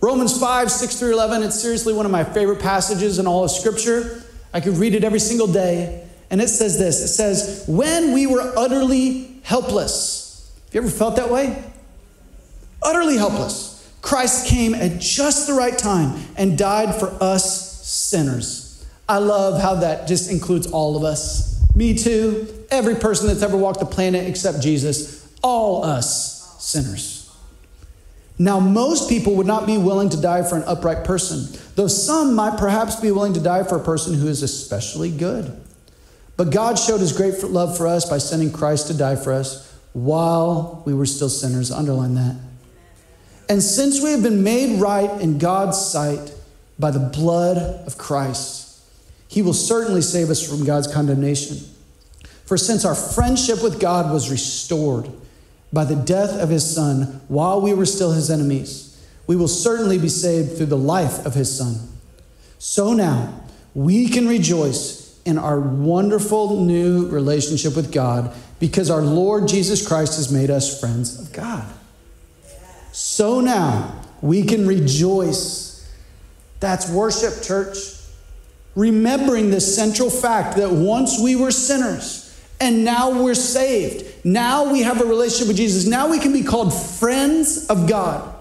Romans 0.00 0.38
5, 0.38 0.70
6 0.70 0.98
through 0.98 1.14
11, 1.14 1.42
it's 1.44 1.60
seriously 1.60 1.94
one 1.94 2.04
of 2.04 2.12
my 2.12 2.24
favorite 2.24 2.60
passages 2.60 3.18
in 3.18 3.26
all 3.26 3.44
of 3.44 3.50
Scripture. 3.50 4.22
I 4.52 4.60
could 4.60 4.76
read 4.76 4.94
it 4.94 5.02
every 5.02 5.20
single 5.20 5.46
day. 5.46 6.06
And 6.30 6.40
it 6.40 6.48
says 6.48 6.78
this 6.78 7.00
it 7.00 7.08
says, 7.08 7.64
When 7.68 8.12
we 8.12 8.26
were 8.26 8.52
utterly 8.56 9.40
helpless. 9.44 10.52
Have 10.66 10.74
you 10.74 10.80
ever 10.80 10.90
felt 10.90 11.16
that 11.16 11.30
way? 11.30 11.62
Utterly 12.82 13.16
helpless. 13.16 13.70
Christ 14.02 14.48
came 14.48 14.74
at 14.74 15.00
just 15.00 15.46
the 15.46 15.54
right 15.54 15.76
time 15.78 16.20
and 16.36 16.58
died 16.58 16.94
for 16.94 17.16
us 17.22 17.86
sinners. 17.86 18.63
I 19.08 19.18
love 19.18 19.60
how 19.60 19.76
that 19.76 20.08
just 20.08 20.30
includes 20.30 20.66
all 20.66 20.96
of 20.96 21.04
us. 21.04 21.62
Me 21.74 21.96
too. 21.96 22.46
Every 22.70 22.94
person 22.94 23.26
that's 23.26 23.42
ever 23.42 23.56
walked 23.56 23.80
the 23.80 23.86
planet 23.86 24.26
except 24.26 24.60
Jesus. 24.60 25.28
All 25.42 25.84
us 25.84 26.62
sinners. 26.64 27.20
Now, 28.38 28.58
most 28.58 29.08
people 29.08 29.36
would 29.36 29.46
not 29.46 29.66
be 29.66 29.78
willing 29.78 30.08
to 30.08 30.20
die 30.20 30.42
for 30.42 30.56
an 30.56 30.64
upright 30.66 31.04
person, 31.04 31.60
though 31.76 31.86
some 31.86 32.34
might 32.34 32.58
perhaps 32.58 32.96
be 32.96 33.12
willing 33.12 33.34
to 33.34 33.40
die 33.40 33.62
for 33.62 33.76
a 33.76 33.84
person 33.84 34.14
who 34.14 34.26
is 34.26 34.42
especially 34.42 35.10
good. 35.10 35.56
But 36.36 36.50
God 36.50 36.78
showed 36.78 37.00
his 37.00 37.12
great 37.12 37.44
love 37.44 37.76
for 37.76 37.86
us 37.86 38.08
by 38.08 38.18
sending 38.18 38.50
Christ 38.50 38.88
to 38.88 38.94
die 38.94 39.14
for 39.14 39.32
us 39.32 39.72
while 39.92 40.82
we 40.84 40.94
were 40.94 41.06
still 41.06 41.28
sinners. 41.28 41.70
Underline 41.70 42.16
that. 42.16 42.36
And 43.48 43.62
since 43.62 44.02
we 44.02 44.10
have 44.10 44.22
been 44.22 44.42
made 44.42 44.80
right 44.80 45.20
in 45.20 45.38
God's 45.38 45.78
sight 45.78 46.34
by 46.76 46.90
the 46.90 46.98
blood 46.98 47.58
of 47.86 47.96
Christ, 47.98 48.63
he 49.28 49.42
will 49.42 49.54
certainly 49.54 50.02
save 50.02 50.30
us 50.30 50.46
from 50.46 50.64
God's 50.64 50.92
condemnation. 50.92 51.58
For 52.46 52.56
since 52.56 52.84
our 52.84 52.94
friendship 52.94 53.62
with 53.62 53.80
God 53.80 54.12
was 54.12 54.30
restored 54.30 55.08
by 55.72 55.84
the 55.84 55.96
death 55.96 56.38
of 56.40 56.50
his 56.50 56.74
Son 56.74 57.20
while 57.28 57.60
we 57.60 57.74
were 57.74 57.86
still 57.86 58.12
his 58.12 58.30
enemies, 58.30 58.90
we 59.26 59.36
will 59.36 59.48
certainly 59.48 59.98
be 59.98 60.08
saved 60.08 60.56
through 60.56 60.66
the 60.66 60.76
life 60.76 61.24
of 61.24 61.34
his 61.34 61.56
Son. 61.56 61.76
So 62.58 62.92
now 62.92 63.40
we 63.74 64.08
can 64.08 64.28
rejoice 64.28 65.18
in 65.24 65.38
our 65.38 65.58
wonderful 65.58 66.64
new 66.64 67.08
relationship 67.08 67.74
with 67.74 67.92
God 67.92 68.34
because 68.60 68.90
our 68.90 69.02
Lord 69.02 69.48
Jesus 69.48 69.86
Christ 69.86 70.16
has 70.16 70.30
made 70.30 70.50
us 70.50 70.78
friends 70.78 71.18
of 71.18 71.32
God. 71.32 71.64
So 72.92 73.40
now 73.40 74.02
we 74.20 74.44
can 74.44 74.66
rejoice. 74.66 75.90
That's 76.60 76.88
worship, 76.88 77.42
church. 77.42 77.76
Remembering 78.74 79.50
the 79.50 79.60
central 79.60 80.10
fact 80.10 80.56
that 80.56 80.70
once 80.70 81.20
we 81.20 81.36
were 81.36 81.50
sinners 81.50 82.24
and 82.60 82.84
now 82.84 83.22
we're 83.22 83.34
saved. 83.34 84.24
Now 84.24 84.72
we 84.72 84.82
have 84.82 85.00
a 85.00 85.04
relationship 85.04 85.48
with 85.48 85.56
Jesus. 85.56 85.86
Now 85.86 86.08
we 86.08 86.18
can 86.18 86.32
be 86.32 86.42
called 86.42 86.72
friends 86.72 87.66
of 87.66 87.88
God. 87.88 88.34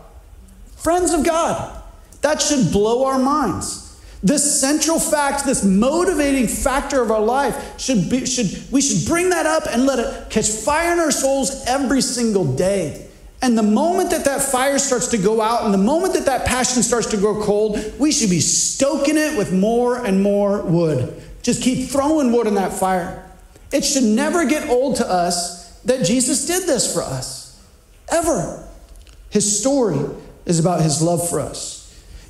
Friends 0.76 1.14
of 1.14 1.26
God. 1.26 1.82
That 2.22 2.42
should 2.42 2.72
blow 2.72 3.06
our 3.06 3.20
minds. 3.20 3.82
This 4.24 4.62
central 4.62 5.00
fact, 5.00 5.46
this 5.46 5.66
motivating 5.66 6.48
factor 6.48 7.02
of 7.02 7.12
our 7.12 7.22
life, 7.22 7.78
should 7.78 8.10
be, 8.10 8.26
should, 8.26 8.72
we 8.72 8.82
should 8.82 9.06
bring 9.06 9.32
that 9.32 9.46
up 9.46 9.64
and 9.68 9.86
let 9.86 10.00
it 10.00 10.30
catch 10.30 10.48
fire 10.48 10.94
in 10.94 11.00
our 11.00 11.12
souls 11.12 11.66
every 11.68 12.02
single 12.02 12.46
day. 12.56 13.10
And 13.44 13.58
the 13.58 13.64
moment 13.64 14.12
that 14.12 14.24
that 14.24 14.42
fire 14.42 14.80
starts 14.80 15.08
to 15.08 15.18
go 15.18 15.42
out 15.42 15.66
and 15.66 15.74
the 15.74 15.78
moment 15.78 16.14
that 16.14 16.26
that 16.28 16.46
passion 16.46 16.82
starts 16.82 17.08
to 17.08 17.18
grow 17.18 17.44
cold, 17.44 17.78
we 18.00 18.14
should 18.14 18.30
be 18.30 18.40
stoking 18.40 19.18
it 19.18 19.38
with 19.38 19.52
more 19.52 19.98
and 19.98 20.24
more 20.24 20.62
wood. 20.62 21.22
Just 21.42 21.62
keep 21.62 21.90
throwing 21.90 22.32
wood 22.32 22.48
in 22.48 22.56
that 22.56 22.72
fire. 22.72 23.30
It 23.74 23.84
should 23.84 24.06
never 24.06 24.46
get 24.46 24.70
old 24.70 24.96
to 24.96 25.08
us 25.08 25.78
that 25.82 26.06
Jesus 26.06 26.46
did 26.46 26.64
this 26.64 26.94
for 26.94 27.02
us, 27.02 27.62
ever. 28.08 28.66
His 29.30 29.60
story 29.60 30.00
is 30.46 30.58
about 30.58 30.82
his 30.82 31.02
love 31.02 31.30
for 31.30 31.42
us. 31.42 31.82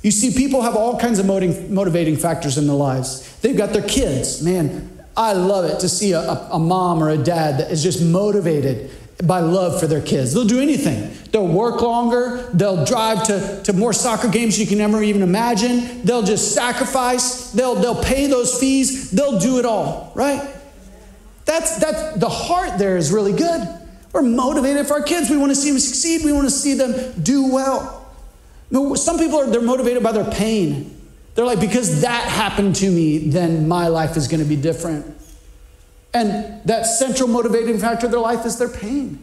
You 0.02 0.10
see, 0.10 0.36
people 0.36 0.62
have 0.62 0.74
all 0.74 0.98
kinds 0.98 1.20
of 1.20 1.26
motivating 1.26 2.16
factors 2.16 2.58
in 2.58 2.66
their 2.66 2.74
lives. 2.74 3.38
They've 3.38 3.56
got 3.56 3.70
their 3.70 3.86
kids. 3.86 4.42
Man, 4.42 5.04
I 5.16 5.34
love 5.34 5.64
it 5.66 5.78
to 5.80 5.88
see 5.88 6.10
a, 6.10 6.20
a, 6.20 6.58
mom 6.58 7.00
or 7.00 7.10
a 7.10 7.16
dad 7.16 7.58
that 7.60 7.70
is 7.70 7.84
just 7.84 8.02
motivated 8.02 8.90
by 9.22 9.40
love 9.40 9.78
for 9.78 9.86
their 9.86 10.00
kids. 10.00 10.34
They'll 10.34 10.44
do 10.44 10.60
anything. 10.60 11.10
They'll 11.30 11.46
work 11.46 11.80
longer. 11.82 12.48
They'll 12.52 12.84
drive 12.84 13.24
to, 13.24 13.62
to 13.64 13.72
more 13.72 13.92
soccer 13.92 14.28
games 14.28 14.58
you 14.58 14.66
can 14.66 14.78
never 14.78 15.02
even 15.02 15.22
imagine. 15.22 16.02
They'll 16.02 16.22
just 16.22 16.54
sacrifice. 16.54 17.52
They'll, 17.52 17.74
they'll 17.76 18.02
pay 18.02 18.26
those 18.26 18.58
fees. 18.58 19.10
They'll 19.10 19.38
do 19.38 19.58
it 19.58 19.64
all, 19.64 20.12
right? 20.14 20.54
That's, 21.44 21.76
that's 21.78 22.18
the 22.18 22.28
heart 22.28 22.78
there 22.78 22.96
is 22.96 23.12
really 23.12 23.32
good. 23.32 23.68
We're 24.12 24.22
motivated 24.22 24.86
for 24.86 24.94
our 24.94 25.02
kids. 25.02 25.28
We 25.30 25.36
want 25.36 25.50
to 25.50 25.56
see 25.56 25.70
them 25.70 25.78
succeed. 25.78 26.24
We 26.24 26.32
want 26.32 26.46
to 26.46 26.50
see 26.50 26.74
them 26.74 27.20
do 27.22 27.52
well. 27.52 28.00
Some 28.96 29.18
people 29.18 29.38
are 29.40 29.46
they're 29.46 29.60
motivated 29.60 30.02
by 30.02 30.12
their 30.12 30.30
pain. 30.30 30.90
They're 31.34 31.44
like, 31.44 31.60
because 31.60 32.02
that 32.02 32.28
happened 32.28 32.76
to 32.76 32.90
me, 32.90 33.18
then 33.18 33.66
my 33.66 33.88
life 33.88 34.16
is 34.16 34.28
going 34.28 34.42
to 34.42 34.48
be 34.48 34.56
different. 34.56 35.13
And 36.14 36.62
that 36.64 36.84
central 36.84 37.28
motivating 37.28 37.78
factor 37.78 38.06
of 38.06 38.12
their 38.12 38.20
life 38.20 38.46
is 38.46 38.56
their 38.56 38.68
pain. 38.68 39.18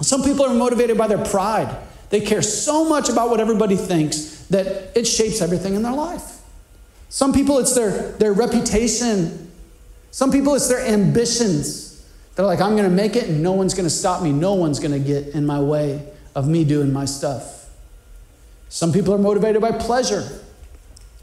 Some 0.00 0.24
people 0.24 0.44
are 0.44 0.52
motivated 0.52 0.98
by 0.98 1.06
their 1.06 1.24
pride. 1.24 1.74
They 2.10 2.20
care 2.20 2.42
so 2.42 2.88
much 2.88 3.08
about 3.08 3.30
what 3.30 3.40
everybody 3.40 3.76
thinks 3.76 4.44
that 4.50 4.96
it 4.96 5.06
shapes 5.06 5.40
everything 5.40 5.74
in 5.74 5.82
their 5.82 5.92
life. 5.92 6.40
Some 7.08 7.32
people, 7.32 7.58
it's 7.58 7.74
their, 7.74 8.12
their 8.12 8.32
reputation. 8.32 9.50
Some 10.10 10.32
people, 10.32 10.54
it's 10.54 10.68
their 10.68 10.84
ambitions. 10.84 12.04
They're 12.34 12.46
like, 12.46 12.60
I'm 12.60 12.72
going 12.72 12.88
to 12.88 12.94
make 12.94 13.14
it 13.14 13.28
and 13.28 13.42
no 13.42 13.52
one's 13.52 13.74
going 13.74 13.86
to 13.86 13.94
stop 13.94 14.22
me. 14.22 14.32
No 14.32 14.54
one's 14.54 14.80
going 14.80 14.92
to 14.92 14.98
get 14.98 15.28
in 15.28 15.46
my 15.46 15.60
way 15.60 16.06
of 16.34 16.48
me 16.48 16.64
doing 16.64 16.92
my 16.92 17.04
stuff. 17.04 17.70
Some 18.68 18.92
people 18.92 19.14
are 19.14 19.18
motivated 19.18 19.60
by 19.60 19.72
pleasure, 19.72 20.26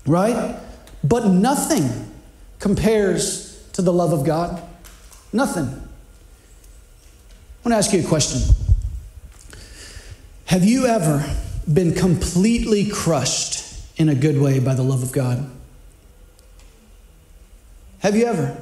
right? 0.05 0.57
But 1.03 1.25
nothing 1.25 2.11
compares 2.59 3.61
to 3.73 3.81
the 3.81 3.91
love 3.91 4.13
of 4.13 4.23
God. 4.23 4.61
Nothing. 5.31 5.65
I 5.65 5.77
want 7.63 7.73
to 7.73 7.75
ask 7.75 7.93
you 7.93 8.01
a 8.01 8.07
question. 8.07 8.55
Have 10.45 10.63
you 10.63 10.87
ever 10.87 11.23
been 11.71 11.93
completely 11.93 12.89
crushed 12.89 13.63
in 13.97 14.09
a 14.09 14.15
good 14.15 14.39
way 14.39 14.59
by 14.59 14.73
the 14.73 14.81
love 14.81 15.03
of 15.03 15.11
God? 15.11 15.49
Have 17.99 18.15
you 18.15 18.25
ever? 18.25 18.57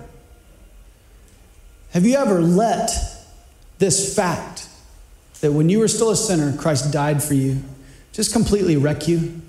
Have 1.91 2.05
you 2.05 2.15
ever 2.15 2.41
let 2.41 2.91
this 3.77 4.15
fact 4.15 4.67
that 5.41 5.53
when 5.53 5.69
you 5.69 5.79
were 5.79 5.87
still 5.87 6.09
a 6.09 6.15
sinner, 6.15 6.57
Christ 6.57 6.91
died 6.91 7.23
for 7.23 7.35
you, 7.35 7.63
just 8.11 8.33
completely 8.33 8.75
wreck 8.75 9.07
you? 9.07 9.41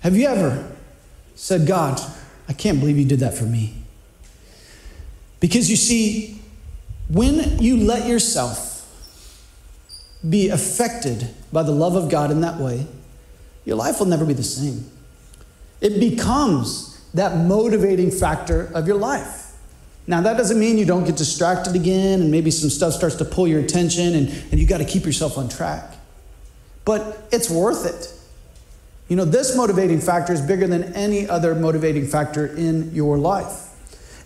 Have 0.00 0.16
you 0.16 0.26
ever 0.26 0.70
said, 1.34 1.66
God, 1.66 2.00
I 2.50 2.52
can't 2.52 2.80
believe 2.80 2.98
you 2.98 3.04
did 3.04 3.20
that 3.20 3.34
for 3.34 3.44
me. 3.44 3.74
Because 5.38 5.70
you 5.70 5.76
see, 5.76 6.40
when 7.08 7.62
you 7.62 7.76
let 7.76 8.08
yourself 8.08 8.76
be 10.28 10.48
affected 10.48 11.28
by 11.52 11.62
the 11.62 11.70
love 11.70 11.94
of 11.94 12.10
God 12.10 12.32
in 12.32 12.40
that 12.40 12.58
way, 12.58 12.88
your 13.64 13.76
life 13.76 14.00
will 14.00 14.06
never 14.06 14.24
be 14.24 14.32
the 14.32 14.42
same. 14.42 14.90
It 15.80 16.00
becomes 16.00 17.00
that 17.14 17.36
motivating 17.36 18.10
factor 18.10 18.68
of 18.74 18.88
your 18.88 18.96
life. 18.96 19.52
Now, 20.08 20.20
that 20.20 20.36
doesn't 20.36 20.58
mean 20.58 20.76
you 20.76 20.84
don't 20.84 21.04
get 21.04 21.16
distracted 21.16 21.76
again 21.76 22.20
and 22.20 22.32
maybe 22.32 22.50
some 22.50 22.68
stuff 22.68 22.94
starts 22.94 23.14
to 23.16 23.24
pull 23.24 23.46
your 23.46 23.60
attention 23.60 24.16
and, 24.16 24.28
and 24.50 24.58
you 24.58 24.66
got 24.66 24.78
to 24.78 24.84
keep 24.84 25.04
yourself 25.04 25.38
on 25.38 25.48
track. 25.48 25.94
But 26.84 27.28
it's 27.30 27.48
worth 27.48 27.86
it. 27.86 28.12
You 29.10 29.16
know, 29.16 29.24
this 29.24 29.56
motivating 29.56 30.00
factor 30.00 30.32
is 30.32 30.40
bigger 30.40 30.68
than 30.68 30.94
any 30.94 31.28
other 31.28 31.56
motivating 31.56 32.06
factor 32.06 32.46
in 32.46 32.94
your 32.94 33.18
life. 33.18 33.66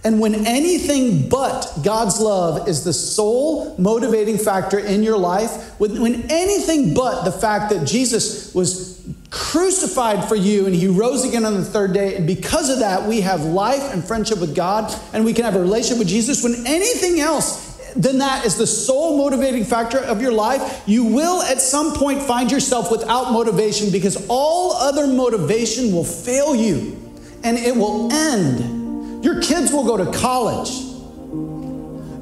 And 0.04 0.20
when 0.20 0.46
anything 0.46 1.30
but 1.30 1.66
God's 1.82 2.20
love 2.20 2.68
is 2.68 2.84
the 2.84 2.92
sole 2.92 3.74
motivating 3.78 4.36
factor 4.36 4.78
in 4.78 5.02
your 5.02 5.16
life, 5.16 5.80
when 5.80 6.30
anything 6.30 6.92
but 6.92 7.24
the 7.24 7.32
fact 7.32 7.72
that 7.72 7.86
Jesus 7.86 8.54
was 8.54 9.02
crucified 9.30 10.28
for 10.28 10.36
you 10.36 10.66
and 10.66 10.74
he 10.74 10.86
rose 10.86 11.24
again 11.24 11.46
on 11.46 11.54
the 11.54 11.64
third 11.64 11.94
day, 11.94 12.16
and 12.16 12.26
because 12.26 12.68
of 12.68 12.80
that, 12.80 13.08
we 13.08 13.22
have 13.22 13.40
life 13.40 13.90
and 13.94 14.04
friendship 14.04 14.38
with 14.38 14.54
God 14.54 14.94
and 15.14 15.24
we 15.24 15.32
can 15.32 15.46
have 15.46 15.56
a 15.56 15.60
relationship 15.60 15.98
with 15.98 16.08
Jesus, 16.08 16.44
when 16.44 16.66
anything 16.66 17.20
else 17.20 17.63
then 17.96 18.18
that 18.18 18.44
is 18.44 18.56
the 18.56 18.66
sole 18.66 19.16
motivating 19.18 19.64
factor 19.64 19.98
of 19.98 20.20
your 20.20 20.32
life, 20.32 20.82
you 20.86 21.04
will 21.04 21.42
at 21.42 21.60
some 21.60 21.94
point 21.94 22.22
find 22.22 22.50
yourself 22.50 22.90
without 22.90 23.32
motivation 23.32 23.90
because 23.92 24.26
all 24.28 24.72
other 24.72 25.06
motivation 25.06 25.92
will 25.92 26.04
fail 26.04 26.56
you 26.56 27.00
and 27.44 27.56
it 27.56 27.74
will 27.74 28.12
end. 28.12 29.24
Your 29.24 29.40
kids 29.40 29.72
will 29.72 29.84
go 29.84 29.96
to 29.96 30.10
college. 30.18 30.70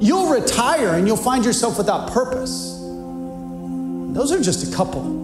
You'll 0.01 0.29
retire 0.29 0.95
and 0.95 1.07
you'll 1.07 1.17
find 1.17 1.43
yourself 1.43 1.77
without 1.77 2.11
purpose. 2.11 2.73
Those 4.13 4.31
are 4.31 4.41
just 4.41 4.71
a 4.71 4.75
couple. 4.75 5.21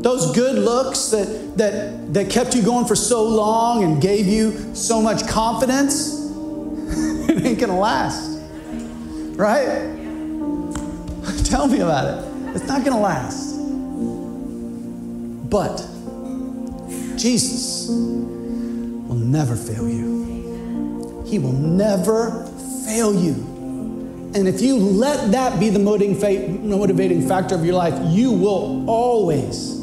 Those 0.00 0.32
good 0.32 0.56
looks 0.56 1.06
that, 1.06 1.56
that, 1.56 2.14
that 2.14 2.30
kept 2.30 2.54
you 2.54 2.62
going 2.62 2.84
for 2.84 2.94
so 2.94 3.24
long 3.24 3.82
and 3.82 4.00
gave 4.00 4.26
you 4.26 4.74
so 4.74 5.00
much 5.00 5.26
confidence, 5.26 6.12
it 7.28 7.44
ain't 7.44 7.58
gonna 7.58 7.78
last 7.78 8.33
right? 9.36 9.64
Tell 11.44 11.66
me 11.68 11.80
about 11.80 12.06
it. 12.06 12.56
It's 12.56 12.66
not 12.66 12.84
going 12.84 12.96
to 12.96 13.02
last. 13.02 13.54
But 15.50 15.86
Jesus 17.16 17.88
will 17.88 19.14
never 19.14 19.56
fail 19.56 19.88
you. 19.88 21.24
He 21.26 21.38
will 21.38 21.52
never 21.52 22.46
fail 22.84 23.14
you. 23.14 23.32
And 24.34 24.48
if 24.48 24.60
you 24.60 24.76
let 24.76 25.30
that 25.30 25.60
be 25.60 25.68
the 25.68 25.78
motivating 25.78 27.28
factor 27.28 27.54
of 27.54 27.64
your 27.64 27.74
life, 27.74 27.94
you 28.12 28.32
will 28.32 28.88
always 28.90 29.80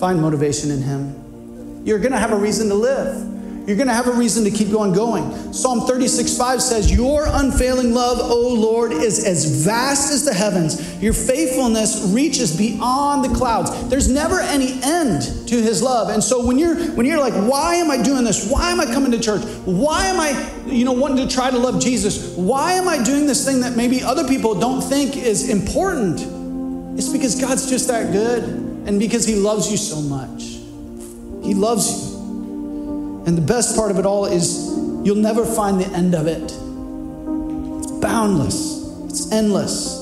find 0.00 0.20
motivation 0.20 0.72
in 0.72 0.82
Him. 0.82 1.82
You're 1.84 2.00
going 2.00 2.12
to 2.12 2.18
have 2.18 2.32
a 2.32 2.36
reason 2.36 2.68
to 2.68 2.74
live. 2.74 3.31
You're 3.66 3.76
going 3.76 3.88
to 3.88 3.94
have 3.94 4.08
a 4.08 4.12
reason 4.12 4.42
to 4.44 4.50
keep 4.50 4.70
going 4.70 4.92
going. 4.92 5.52
Psalm 5.52 5.86
36 5.86 6.36
5 6.36 6.60
says, 6.60 6.92
Your 6.92 7.26
unfailing 7.26 7.94
love, 7.94 8.18
O 8.20 8.54
Lord, 8.54 8.92
is 8.92 9.24
as 9.24 9.64
vast 9.64 10.12
as 10.12 10.24
the 10.24 10.34
heavens. 10.34 11.00
Your 11.00 11.12
faithfulness 11.12 12.10
reaches 12.12 12.56
beyond 12.56 13.24
the 13.24 13.28
clouds. 13.36 13.88
There's 13.88 14.08
never 14.08 14.40
any 14.40 14.80
end 14.82 15.48
to 15.48 15.54
his 15.62 15.80
love. 15.80 16.08
And 16.08 16.22
so 16.22 16.44
when 16.44 16.58
you're 16.58 16.74
when 16.92 17.06
you're 17.06 17.20
like, 17.20 17.34
why 17.34 17.76
am 17.76 17.90
I 17.90 18.02
doing 18.02 18.24
this? 18.24 18.50
Why 18.50 18.72
am 18.72 18.80
I 18.80 18.86
coming 18.86 19.12
to 19.12 19.20
church? 19.20 19.44
Why 19.64 20.06
am 20.06 20.18
I, 20.18 20.50
you 20.66 20.84
know, 20.84 20.92
wanting 20.92 21.28
to 21.28 21.32
try 21.32 21.50
to 21.50 21.58
love 21.58 21.80
Jesus? 21.80 22.36
Why 22.36 22.72
am 22.72 22.88
I 22.88 23.02
doing 23.02 23.26
this 23.26 23.44
thing 23.44 23.60
that 23.60 23.76
maybe 23.76 24.02
other 24.02 24.26
people 24.26 24.58
don't 24.58 24.80
think 24.80 25.16
is 25.16 25.48
important? 25.48 26.20
It's 26.98 27.08
because 27.08 27.40
God's 27.40 27.70
just 27.70 27.86
that 27.88 28.12
good 28.12 28.42
and 28.42 28.98
because 28.98 29.24
he 29.24 29.36
loves 29.36 29.70
you 29.70 29.76
so 29.76 30.00
much. 30.00 30.42
He 31.44 31.54
loves 31.54 32.08
you. 32.08 32.11
And 33.26 33.36
the 33.36 33.42
best 33.42 33.76
part 33.76 33.90
of 33.90 33.98
it 33.98 34.06
all 34.06 34.24
is 34.26 34.68
you'll 35.04 35.16
never 35.16 35.44
find 35.44 35.80
the 35.80 35.86
end 35.86 36.14
of 36.14 36.26
it. 36.26 36.42
It's 36.42 37.92
boundless, 38.00 38.82
it's 39.04 39.30
endless. 39.32 40.00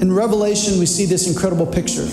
In 0.00 0.12
Revelation, 0.12 0.78
we 0.78 0.86
see 0.86 1.06
this 1.06 1.26
incredible 1.26 1.66
picture. 1.66 2.06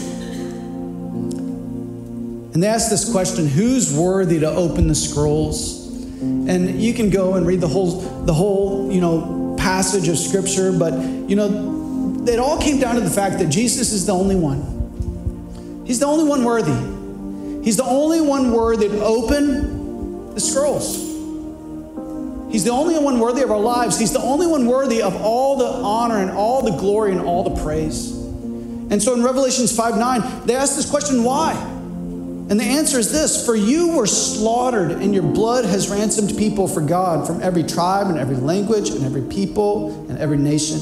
And 2.54 2.62
they 2.62 2.68
ask 2.68 2.90
this 2.90 3.12
question 3.12 3.48
who's 3.48 3.96
worthy 3.96 4.40
to 4.40 4.50
open 4.50 4.88
the 4.88 4.96
scrolls? 4.96 5.82
And 6.22 6.82
you 6.82 6.94
can 6.94 7.10
go 7.10 7.36
and 7.36 7.46
read 7.46 7.62
the 7.62 7.68
whole, 7.68 8.02
the 8.26 8.34
whole, 8.34 8.92
you 8.92 9.02
know, 9.02 9.56
passage 9.58 10.08
of 10.08 10.18
scripture, 10.18 10.72
but 10.72 10.94
you 10.94 11.36
know, 11.36 12.26
it 12.28 12.40
all 12.40 12.60
came 12.60 12.80
down 12.80 12.96
to 12.96 13.02
the 13.02 13.10
fact 13.10 13.40
that 13.40 13.50
Jesus 13.50 13.92
is 13.92 14.06
the 14.06 14.14
only 14.14 14.36
one. 14.36 15.84
He's 15.86 16.00
the 16.00 16.06
only 16.06 16.24
one 16.30 16.44
worthy. 16.44 16.93
He's 17.64 17.78
the 17.78 17.86
only 17.86 18.20
one 18.20 18.52
worthy 18.52 18.90
to 18.90 19.04
open 19.04 20.34
the 20.34 20.42
scrolls. 20.42 21.14
He's 22.52 22.64
the 22.64 22.72
only 22.72 23.00
one 23.00 23.20
worthy 23.20 23.42
of 23.42 23.52
our 23.52 23.60
lives. 23.60 23.98
He's 23.98 24.14
the 24.14 24.22
only 24.22 24.46
one 24.46 24.68
worthy 24.68 25.02
of 25.02 25.16
all 25.16 25.58
the 25.58 25.66
honor 25.66 26.20
and 26.20 26.30
all 26.30 26.62
the 26.62 26.78
glory 26.78 27.12
and 27.12 27.22
all 27.22 27.44
the 27.50 27.64
praise. 27.64 28.12
And 28.12 29.02
so 29.02 29.14
in 29.16 29.24
Revelations 29.24 29.76
5 29.76 29.98
9, 29.98 30.46
they 30.46 30.56
ask 30.56 30.76
this 30.76 30.90
question, 30.90 31.24
why? 31.24 31.54
And 32.50 32.60
the 32.60 32.66
answer 32.66 33.00
is 33.00 33.12
this 33.12 33.46
For 33.46 33.56
you 33.56 33.96
were 33.96 34.06
slaughtered, 34.06 34.92
and 34.92 35.14
your 35.14 35.24
blood 35.24 35.66
has 35.66 35.90
ransomed 35.90 36.38
people 36.38 36.68
for 36.68 36.82
God 36.82 37.26
from 37.26 37.42
every 37.42 37.64
tribe 37.64 38.08
and 38.08 38.20
every 38.20 38.36
language 38.36 38.90
and 38.90 39.06
every 39.06 39.24
people 39.24 40.08
and 40.10 40.20
every 40.20 40.38
nation. 40.38 40.80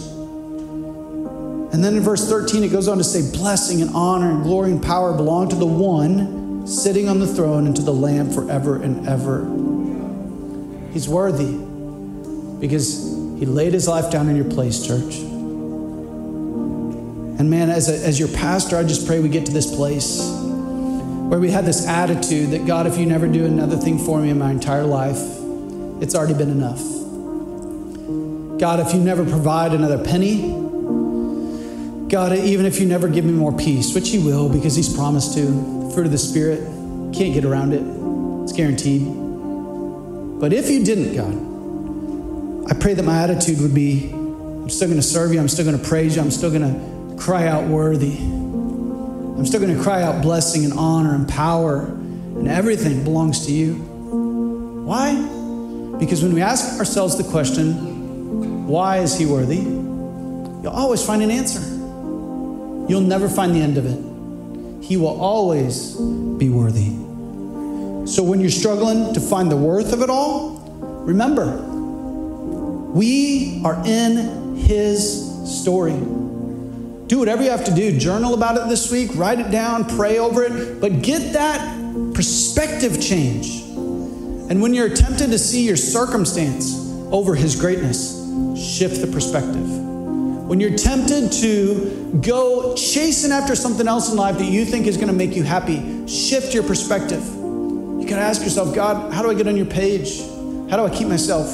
And 1.71 1.81
then 1.81 1.95
in 1.95 2.01
verse 2.01 2.27
13, 2.27 2.63
it 2.63 2.71
goes 2.71 2.87
on 2.89 2.97
to 2.97 3.03
say, 3.03 3.31
Blessing 3.37 3.81
and 3.81 3.91
honor 3.95 4.31
and 4.31 4.43
glory 4.43 4.71
and 4.71 4.83
power 4.83 5.13
belong 5.13 5.47
to 5.49 5.55
the 5.55 5.65
one 5.65 6.40
sitting 6.65 7.09
on 7.09 7.19
the 7.19 7.27
throne 7.27 7.65
and 7.67 7.75
to 7.75 7.81
the 7.81 7.93
Lamb 7.93 8.31
forever 8.31 8.81
and 8.81 9.07
ever. 9.07 9.45
He's 10.93 11.07
worthy 11.07 11.57
because 12.59 13.11
he 13.39 13.45
laid 13.45 13.73
his 13.73 13.87
life 13.87 14.11
down 14.11 14.29
in 14.29 14.35
your 14.35 14.49
place, 14.49 14.85
church. 14.85 15.17
And 17.41 17.49
man, 17.49 17.69
as, 17.71 17.89
a, 17.89 18.05
as 18.05 18.19
your 18.19 18.27
pastor, 18.29 18.77
I 18.77 18.83
just 18.83 19.07
pray 19.07 19.19
we 19.19 19.29
get 19.29 19.47
to 19.47 19.51
this 19.51 19.75
place 19.75 20.21
where 21.31 21.39
we 21.39 21.49
have 21.49 21.65
this 21.65 21.87
attitude 21.87 22.51
that 22.51 22.67
God, 22.67 22.85
if 22.85 22.97
you 22.97 23.05
never 23.05 23.27
do 23.27 23.45
another 23.45 23.77
thing 23.77 23.97
for 23.97 24.19
me 24.19 24.29
in 24.29 24.37
my 24.37 24.51
entire 24.51 24.83
life, 24.83 25.17
it's 26.01 26.13
already 26.13 26.33
been 26.33 26.51
enough. 26.51 26.81
God, 28.59 28.79
if 28.79 28.93
you 28.93 28.99
never 28.99 29.23
provide 29.25 29.73
another 29.73 29.97
penny, 30.03 30.51
God, 32.09 32.33
even 32.33 32.65
if 32.65 32.79
you 32.79 32.85
never 32.85 33.07
give 33.07 33.25
me 33.25 33.31
more 33.31 33.57
peace, 33.57 33.95
which 33.95 34.09
He 34.09 34.19
will 34.19 34.49
because 34.49 34.75
He's 34.75 34.93
promised 34.93 35.33
to, 35.35 35.80
fruit 35.93 36.05
of 36.05 36.11
the 36.11 36.17
Spirit. 36.17 36.59
Can't 37.13 37.33
get 37.33 37.45
around 37.45 37.73
it, 37.73 37.83
it's 38.43 38.53
guaranteed. 38.53 39.03
But 40.39 40.53
if 40.53 40.69
you 40.69 40.83
didn't, 40.83 41.15
God, 41.15 42.71
I 42.71 42.79
pray 42.79 42.93
that 42.93 43.03
my 43.03 43.21
attitude 43.21 43.61
would 43.61 43.75
be 43.75 44.11
I'm 44.11 44.69
still 44.69 44.87
going 44.87 44.99
to 44.99 45.05
serve 45.05 45.33
you, 45.33 45.39
I'm 45.39 45.49
still 45.49 45.65
going 45.65 45.77
to 45.77 45.87
praise 45.87 46.15
you, 46.15 46.21
I'm 46.21 46.31
still 46.31 46.51
going 46.51 46.61
to 46.61 47.17
cry 47.21 47.47
out 47.47 47.65
worthy. 47.67 48.17
I'm 48.17 49.45
still 49.45 49.59
going 49.59 49.75
to 49.75 49.81
cry 49.81 50.03
out 50.03 50.21
blessing 50.21 50.65
and 50.65 50.73
honor 50.73 51.15
and 51.15 51.27
power, 51.27 51.85
and 51.85 52.47
everything 52.47 53.03
belongs 53.03 53.47
to 53.47 53.51
you. 53.51 53.73
Why? 54.85 55.15
Because 55.99 56.21
when 56.21 56.33
we 56.33 56.41
ask 56.41 56.77
ourselves 56.79 57.17
the 57.17 57.23
question, 57.23 58.67
why 58.67 58.99
is 58.99 59.17
he 59.17 59.25
worthy? 59.25 59.57
You'll 59.57 60.67
always 60.69 61.03
find 61.03 61.23
an 61.23 61.31
answer. 61.31 61.59
You'll 62.87 63.01
never 63.01 63.27
find 63.27 63.55
the 63.55 63.61
end 63.61 63.77
of 63.77 63.85
it. 63.85 64.10
He 64.81 64.97
will 64.97 65.19
always 65.21 65.95
be 65.95 66.49
worthy. 66.49 66.89
So 68.07 68.23
when 68.23 68.41
you're 68.41 68.49
struggling 68.49 69.13
to 69.13 69.19
find 69.19 69.51
the 69.51 69.55
worth 69.55 69.93
of 69.93 70.01
it 70.01 70.09
all, 70.09 70.59
remember, 71.05 71.57
we 72.91 73.61
are 73.63 73.81
in 73.85 74.55
His 74.57 75.61
story. 75.61 75.93
Do 77.07 77.19
whatever 77.19 77.43
you 77.43 77.51
have 77.51 77.65
to 77.65 77.75
do. 77.75 77.97
Journal 77.97 78.33
about 78.33 78.57
it 78.57 78.67
this 78.69 78.91
week, 78.91 79.11
write 79.15 79.39
it 79.39 79.51
down, 79.51 79.85
pray 79.85 80.17
over 80.17 80.43
it, 80.43 80.81
but 80.81 81.01
get 81.01 81.33
that 81.33 81.59
perspective 82.13 82.99
change. 82.99 83.61
And 83.61 84.61
when 84.61 84.73
you're 84.73 84.93
tempted 84.93 85.27
to 85.27 85.37
see 85.37 85.65
your 85.65 85.77
circumstance 85.77 86.75
over 87.11 87.35
His 87.35 87.55
greatness, 87.55 88.17
shift 88.57 88.99
the 89.01 89.07
perspective 89.07 89.90
when 90.51 90.59
you're 90.59 90.77
tempted 90.77 91.31
to 91.31 92.19
go 92.21 92.75
chasing 92.75 93.31
after 93.31 93.55
something 93.55 93.87
else 93.87 94.11
in 94.11 94.17
life 94.17 94.37
that 94.37 94.51
you 94.51 94.65
think 94.65 94.85
is 94.85 94.97
going 94.97 95.07
to 95.07 95.13
make 95.13 95.33
you 95.33 95.43
happy, 95.43 96.05
shift 96.07 96.53
your 96.53 96.61
perspective. 96.61 97.25
You 97.25 98.05
got 98.05 98.17
to 98.17 98.21
ask 98.21 98.41
yourself, 98.41 98.75
God, 98.75 99.13
how 99.13 99.21
do 99.21 99.29
I 99.29 99.33
get 99.33 99.47
on 99.47 99.55
your 99.55 99.65
page? 99.65 100.19
How 100.69 100.75
do 100.75 100.83
I 100.83 100.89
keep 100.89 101.07
myself 101.07 101.49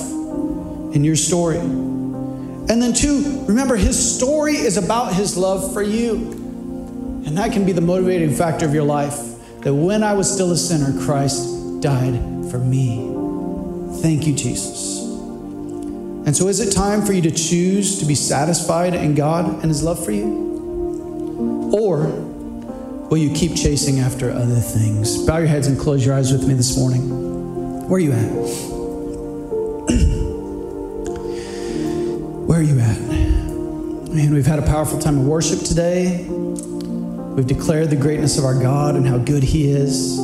in 0.96 1.04
your 1.04 1.16
story? 1.16 1.60
And 1.60 2.82
then, 2.82 2.92
two, 2.92 3.46
remember, 3.48 3.76
his 3.76 4.18
story 4.18 4.56
is 4.56 4.78
about 4.78 5.14
his 5.14 5.38
love 5.38 5.74
for 5.74 5.84
you. 5.84 6.32
And 7.28 7.38
that 7.38 7.52
can 7.52 7.68
be 7.68 7.74
the 7.74 7.82
motivating 7.82 8.34
factor 8.34 8.66
of 8.66 8.74
your 8.74 8.84
life 8.84 9.20
that 9.60 9.76
when 9.76 10.02
I 10.02 10.14
was 10.14 10.34
still 10.34 10.52
a 10.52 10.58
sinner, 10.58 11.00
Christ 11.06 11.82
died 11.82 12.16
for 12.50 12.58
me. 12.58 13.14
Thank 14.02 14.26
you, 14.26 14.34
Jesus. 14.34 15.07
And 16.28 16.36
so, 16.36 16.50
is 16.50 16.60
it 16.60 16.74
time 16.74 17.06
for 17.06 17.14
you 17.14 17.22
to 17.22 17.32
choose 17.32 18.00
to 18.00 18.06
be 18.06 18.14
satisfied 18.14 18.94
in 18.94 19.16
God 19.16 19.46
and 19.46 19.64
His 19.64 19.82
love 19.82 20.04
for 20.04 20.12
you? 20.12 21.72
Or 21.74 22.00
will 23.10 23.18
you 23.18 23.34
keep 23.34 23.56
chasing 23.56 24.02
after 24.02 24.30
other 24.30 24.60
things? 24.60 25.26
Bow 25.26 25.38
your 25.38 25.48
heads 25.48 25.68
and 25.68 25.80
close 25.80 26.06
your 26.06 26.16
eyes 26.16 26.34
with 26.34 26.46
me 26.46 26.54
this 26.54 26.78
morning. 26.78 27.88
Where 27.88 27.96
are 27.96 28.00
you 28.00 28.12
at? 28.12 28.30
Where 32.46 32.60
are 32.60 32.62
you 32.62 32.78
at? 32.78 33.00
Man, 34.14 34.34
we've 34.34 34.46
had 34.46 34.60
a 34.60 34.64
powerful 34.64 35.00
time 35.00 35.20
of 35.20 35.26
worship 35.26 35.60
today. 35.60 36.26
We've 36.28 37.48
declared 37.48 37.90
the 37.90 37.96
greatness 37.96 38.38
of 38.38 38.44
our 38.44 38.62
God 38.62 38.98
and 38.98 39.08
how 39.08 39.18
good 39.18 39.44
He 39.44 39.72
is. 39.72 40.20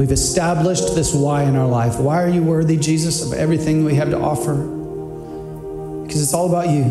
We've 0.00 0.12
established 0.12 0.94
this 0.94 1.12
why 1.12 1.42
in 1.42 1.56
our 1.56 1.66
life. 1.66 1.98
Why 1.98 2.22
are 2.22 2.28
you 2.28 2.42
worthy, 2.42 2.78
Jesus, 2.78 3.20
of 3.22 3.34
everything 3.34 3.84
we 3.84 3.96
have 3.96 4.08
to 4.08 4.18
offer? 4.18 4.54
Because 4.54 6.22
it's 6.22 6.32
all 6.32 6.48
about 6.48 6.70
you. 6.70 6.84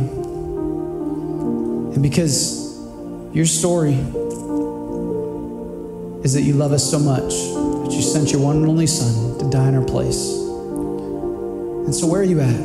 And 1.95 2.03
because 2.03 2.77
your 3.33 3.47
story 3.47 3.95
is 6.23 6.35
that 6.35 6.43
you 6.43 6.53
love 6.53 6.71
us 6.71 6.87
so 6.87 6.99
much 6.99 7.33
that 7.33 7.91
you 7.95 8.03
sent 8.03 8.31
your 8.31 8.41
one 8.41 8.57
and 8.57 8.67
only 8.67 8.85
Son 8.85 9.39
to 9.39 9.49
die 9.49 9.69
in 9.69 9.75
our 9.75 9.83
place. 9.83 10.31
And 11.87 11.95
so, 11.95 12.05
where 12.05 12.21
are 12.21 12.23
you 12.23 12.41
at? 12.41 12.61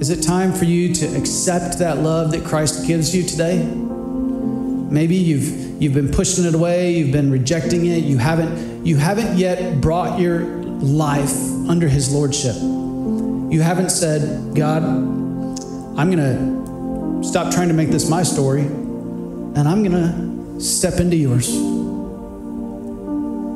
Is 0.00 0.10
it 0.10 0.22
time 0.22 0.52
for 0.52 0.64
you 0.64 0.94
to 0.94 1.06
accept 1.18 1.80
that 1.80 1.98
love 1.98 2.30
that 2.30 2.44
Christ 2.44 2.86
gives 2.86 3.16
you 3.16 3.24
today? 3.24 3.64
Maybe 3.64 5.16
you've 5.16 5.66
You've 5.78 5.92
been 5.92 6.10
pushing 6.10 6.46
it 6.46 6.54
away, 6.54 6.94
you've 6.96 7.12
been 7.12 7.30
rejecting 7.30 7.84
it, 7.84 8.04
you 8.04 8.16
haven't 8.16 8.75
you 8.86 8.96
haven't 8.96 9.36
yet 9.36 9.80
brought 9.80 10.20
your 10.20 10.44
life 10.44 11.34
under 11.68 11.88
his 11.88 12.12
lordship. 12.14 12.54
You 12.54 13.60
haven't 13.60 13.90
said, 13.90 14.54
God, 14.54 14.84
I'm 14.84 16.08
going 16.08 16.18
to 16.18 17.28
stop 17.28 17.52
trying 17.52 17.66
to 17.66 17.74
make 17.74 17.88
this 17.88 18.08
my 18.08 18.22
story 18.22 18.60
and 18.60 19.58
I'm 19.58 19.82
going 19.82 19.90
to 19.90 20.60
step 20.60 21.00
into 21.00 21.16
yours. 21.16 21.48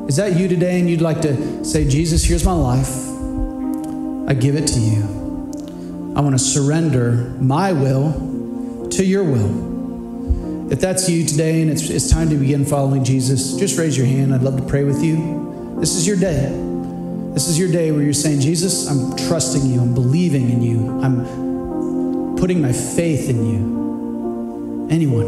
Is 0.09 0.17
that 0.17 0.35
you 0.35 0.49
today 0.49 0.81
and 0.81 0.89
you'd 0.89 0.99
like 0.99 1.21
to 1.21 1.63
say, 1.63 1.87
Jesus, 1.87 2.25
here's 2.25 2.43
my 2.43 2.51
life. 2.51 2.93
I 4.29 4.33
give 4.33 4.55
it 4.57 4.67
to 4.67 4.79
you. 4.81 5.03
I 6.13 6.19
want 6.19 6.37
to 6.37 6.39
surrender 6.39 7.33
my 7.39 7.71
will 7.71 8.89
to 8.89 9.05
your 9.05 9.23
will. 9.23 9.70
If 10.71 10.79
that's 10.79 11.09
you 11.09 11.25
today 11.25 11.61
and 11.61 11.69
it's, 11.69 11.89
it's 11.89 12.09
time 12.09 12.29
to 12.29 12.37
begin 12.37 12.63
following 12.63 13.03
Jesus, 13.03 13.57
just 13.57 13.77
raise 13.77 13.97
your 13.97 14.05
hand. 14.05 14.33
I'd 14.33 14.41
love 14.41 14.55
to 14.55 14.63
pray 14.63 14.85
with 14.85 15.03
you. 15.03 15.75
This 15.81 15.95
is 15.95 16.07
your 16.07 16.15
day. 16.15 16.47
This 17.33 17.49
is 17.49 17.59
your 17.59 17.69
day 17.69 17.91
where 17.91 18.01
you're 18.01 18.13
saying, 18.13 18.39
Jesus, 18.39 18.87
I'm 18.89 19.17
trusting 19.27 19.65
you. 19.65 19.81
I'm 19.81 19.93
believing 19.93 20.49
in 20.49 20.61
you. 20.61 21.01
I'm 21.01 22.37
putting 22.37 22.61
my 22.61 22.71
faith 22.71 23.29
in 23.29 23.45
you. 23.45 24.87
Anyone. 24.89 25.25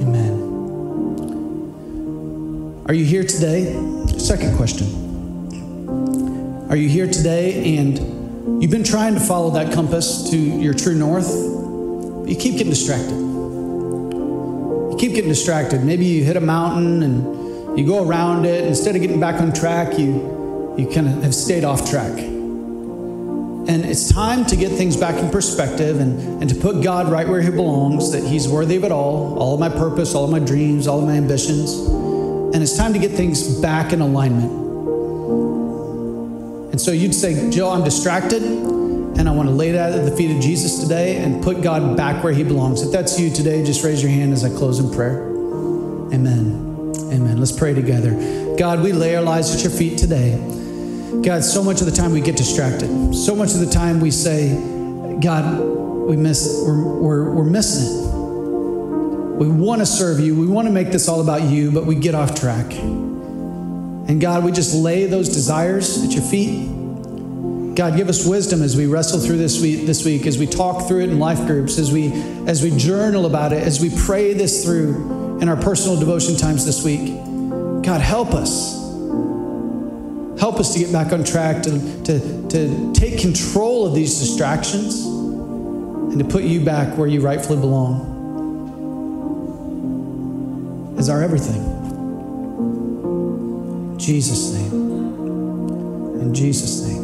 Amen. 0.00 0.42
Are 2.86 2.94
you 2.94 3.04
here 3.04 3.24
today? 3.24 3.72
Second 4.16 4.56
question. 4.56 4.86
Are 6.70 6.76
you 6.76 6.88
here 6.88 7.08
today 7.08 7.78
and 7.78 8.62
you've 8.62 8.70
been 8.70 8.84
trying 8.84 9.14
to 9.14 9.20
follow 9.20 9.50
that 9.50 9.72
compass 9.74 10.30
to 10.30 10.36
your 10.36 10.72
true 10.72 10.94
north? 10.94 11.61
You 12.32 12.38
keep 12.38 12.52
getting 12.52 12.70
distracted. 12.70 13.10
You 13.10 14.96
keep 14.98 15.12
getting 15.12 15.28
distracted. 15.28 15.84
Maybe 15.84 16.06
you 16.06 16.24
hit 16.24 16.38
a 16.38 16.40
mountain 16.40 17.02
and 17.02 17.78
you 17.78 17.86
go 17.86 18.08
around 18.08 18.46
it. 18.46 18.64
Instead 18.66 18.96
of 18.96 19.02
getting 19.02 19.20
back 19.20 19.38
on 19.38 19.52
track, 19.52 19.98
you, 19.98 20.74
you 20.78 20.88
kind 20.90 21.08
of 21.08 21.22
have 21.24 21.34
stayed 21.34 21.62
off 21.62 21.90
track. 21.90 22.18
And 22.18 23.68
it's 23.68 24.10
time 24.10 24.46
to 24.46 24.56
get 24.56 24.72
things 24.72 24.96
back 24.96 25.16
in 25.22 25.28
perspective 25.28 26.00
and, 26.00 26.40
and 26.40 26.48
to 26.48 26.56
put 26.56 26.82
God 26.82 27.12
right 27.12 27.28
where 27.28 27.42
He 27.42 27.50
belongs, 27.50 28.12
that 28.12 28.24
He's 28.24 28.48
worthy 28.48 28.76
of 28.76 28.84
it 28.84 28.92
all, 28.92 29.38
all 29.38 29.52
of 29.52 29.60
my 29.60 29.68
purpose, 29.68 30.14
all 30.14 30.24
of 30.24 30.30
my 30.30 30.38
dreams, 30.38 30.86
all 30.86 31.00
of 31.00 31.04
my 31.06 31.16
ambitions. 31.16 31.74
And 31.74 32.62
it's 32.62 32.78
time 32.78 32.94
to 32.94 32.98
get 32.98 33.10
things 33.10 33.60
back 33.60 33.92
in 33.92 34.00
alignment. 34.00 34.50
And 36.72 36.80
so 36.80 36.92
you'd 36.92 37.14
say, 37.14 37.50
Joe, 37.50 37.68
I'm 37.68 37.84
distracted, 37.84 38.42
and 39.18 39.28
I 39.28 39.32
want 39.32 39.48
to 39.48 39.54
lay 39.54 39.72
that 39.72 39.92
at 39.92 40.04
the 40.04 40.16
feet 40.16 40.34
of 40.34 40.42
Jesus 40.42 40.80
today 40.80 41.18
and 41.18 41.42
put 41.42 41.62
God 41.62 41.96
back 41.96 42.24
where 42.24 42.32
He 42.32 42.42
belongs. 42.42 42.82
If 42.82 42.92
that's 42.92 43.18
you 43.20 43.30
today, 43.30 43.64
just 43.64 43.84
raise 43.84 44.02
your 44.02 44.10
hand 44.10 44.32
as 44.32 44.44
I 44.44 44.48
close 44.48 44.78
in 44.78 44.90
prayer. 44.90 45.28
Amen. 46.12 46.92
Amen. 47.12 47.38
Let's 47.38 47.52
pray 47.52 47.74
together. 47.74 48.56
God, 48.58 48.82
we 48.82 48.92
lay 48.92 49.14
our 49.16 49.22
lives 49.22 49.54
at 49.54 49.62
your 49.62 49.70
feet 49.70 49.98
today. 49.98 50.36
God, 51.22 51.44
so 51.44 51.62
much 51.62 51.80
of 51.80 51.86
the 51.86 51.92
time 51.92 52.12
we 52.12 52.20
get 52.20 52.36
distracted. 52.36 53.14
So 53.14 53.36
much 53.36 53.52
of 53.54 53.60
the 53.60 53.70
time 53.70 54.00
we 54.00 54.10
say, 54.10 54.54
God, 55.20 55.60
we 55.60 56.16
miss, 56.16 56.62
we're, 56.66 56.82
we're, 56.82 57.30
we're 57.34 57.44
missing 57.44 57.98
it. 57.98 58.02
We 59.38 59.48
want 59.48 59.80
to 59.80 59.86
serve 59.86 60.20
you. 60.20 60.38
We 60.38 60.46
want 60.46 60.68
to 60.68 60.72
make 60.72 60.90
this 60.90 61.08
all 61.08 61.20
about 61.20 61.42
you, 61.42 61.70
but 61.70 61.84
we 61.84 61.94
get 61.94 62.14
off 62.14 62.34
track. 62.34 62.72
And 62.72 64.20
God, 64.20 64.44
we 64.44 64.52
just 64.52 64.74
lay 64.74 65.06
those 65.06 65.28
desires 65.28 66.02
at 66.04 66.12
your 66.12 66.22
feet. 66.22 66.81
God, 67.74 67.96
give 67.96 68.08
us 68.08 68.26
wisdom 68.26 68.62
as 68.62 68.76
we 68.76 68.86
wrestle 68.86 69.18
through 69.18 69.38
this 69.38 69.60
week, 69.62 69.86
this 69.86 70.04
week, 70.04 70.26
as 70.26 70.36
we 70.36 70.46
talk 70.46 70.86
through 70.86 71.00
it 71.00 71.10
in 71.10 71.18
life 71.18 71.46
groups, 71.46 71.78
as 71.78 71.90
we 71.90 72.12
as 72.46 72.62
we 72.62 72.70
journal 72.76 73.24
about 73.24 73.52
it, 73.52 73.62
as 73.62 73.80
we 73.80 73.90
pray 74.04 74.34
this 74.34 74.64
through 74.64 75.38
in 75.40 75.48
our 75.48 75.56
personal 75.56 75.98
devotion 75.98 76.36
times 76.36 76.66
this 76.66 76.84
week. 76.84 77.14
God, 77.82 78.00
help 78.00 78.34
us. 78.34 78.80
Help 80.38 80.60
us 80.60 80.72
to 80.74 80.80
get 80.80 80.92
back 80.92 81.12
on 81.12 81.24
track, 81.24 81.62
to, 81.62 82.02
to, 82.02 82.48
to 82.48 82.92
take 82.94 83.20
control 83.20 83.86
of 83.86 83.94
these 83.94 84.18
distractions, 84.18 85.04
and 85.04 86.18
to 86.18 86.24
put 86.24 86.42
you 86.44 86.64
back 86.64 86.98
where 86.98 87.08
you 87.08 87.20
rightfully 87.20 87.60
belong 87.60 88.10
as 90.98 91.08
our 91.08 91.22
everything. 91.22 91.62
In 93.92 93.98
Jesus' 93.98 94.52
name. 94.52 94.72
In 96.20 96.34
Jesus' 96.34 96.82
name. 96.86 97.01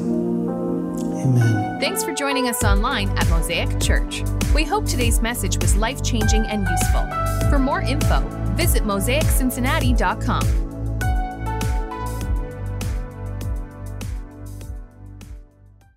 Amen. 1.18 1.80
Thanks 1.80 2.04
for 2.04 2.12
joining 2.12 2.48
us 2.48 2.62
online 2.64 3.08
at 3.18 3.28
Mosaic 3.28 3.80
Church. 3.80 4.22
We 4.54 4.64
hope 4.64 4.86
today's 4.86 5.20
message 5.20 5.58
was 5.58 5.76
life 5.76 6.02
changing 6.02 6.46
and 6.46 6.66
useful. 6.68 7.06
For 7.48 7.58
more 7.58 7.82
info, 7.82 8.20
visit 8.56 8.84
mosaiccincinnati.com. 8.84 10.67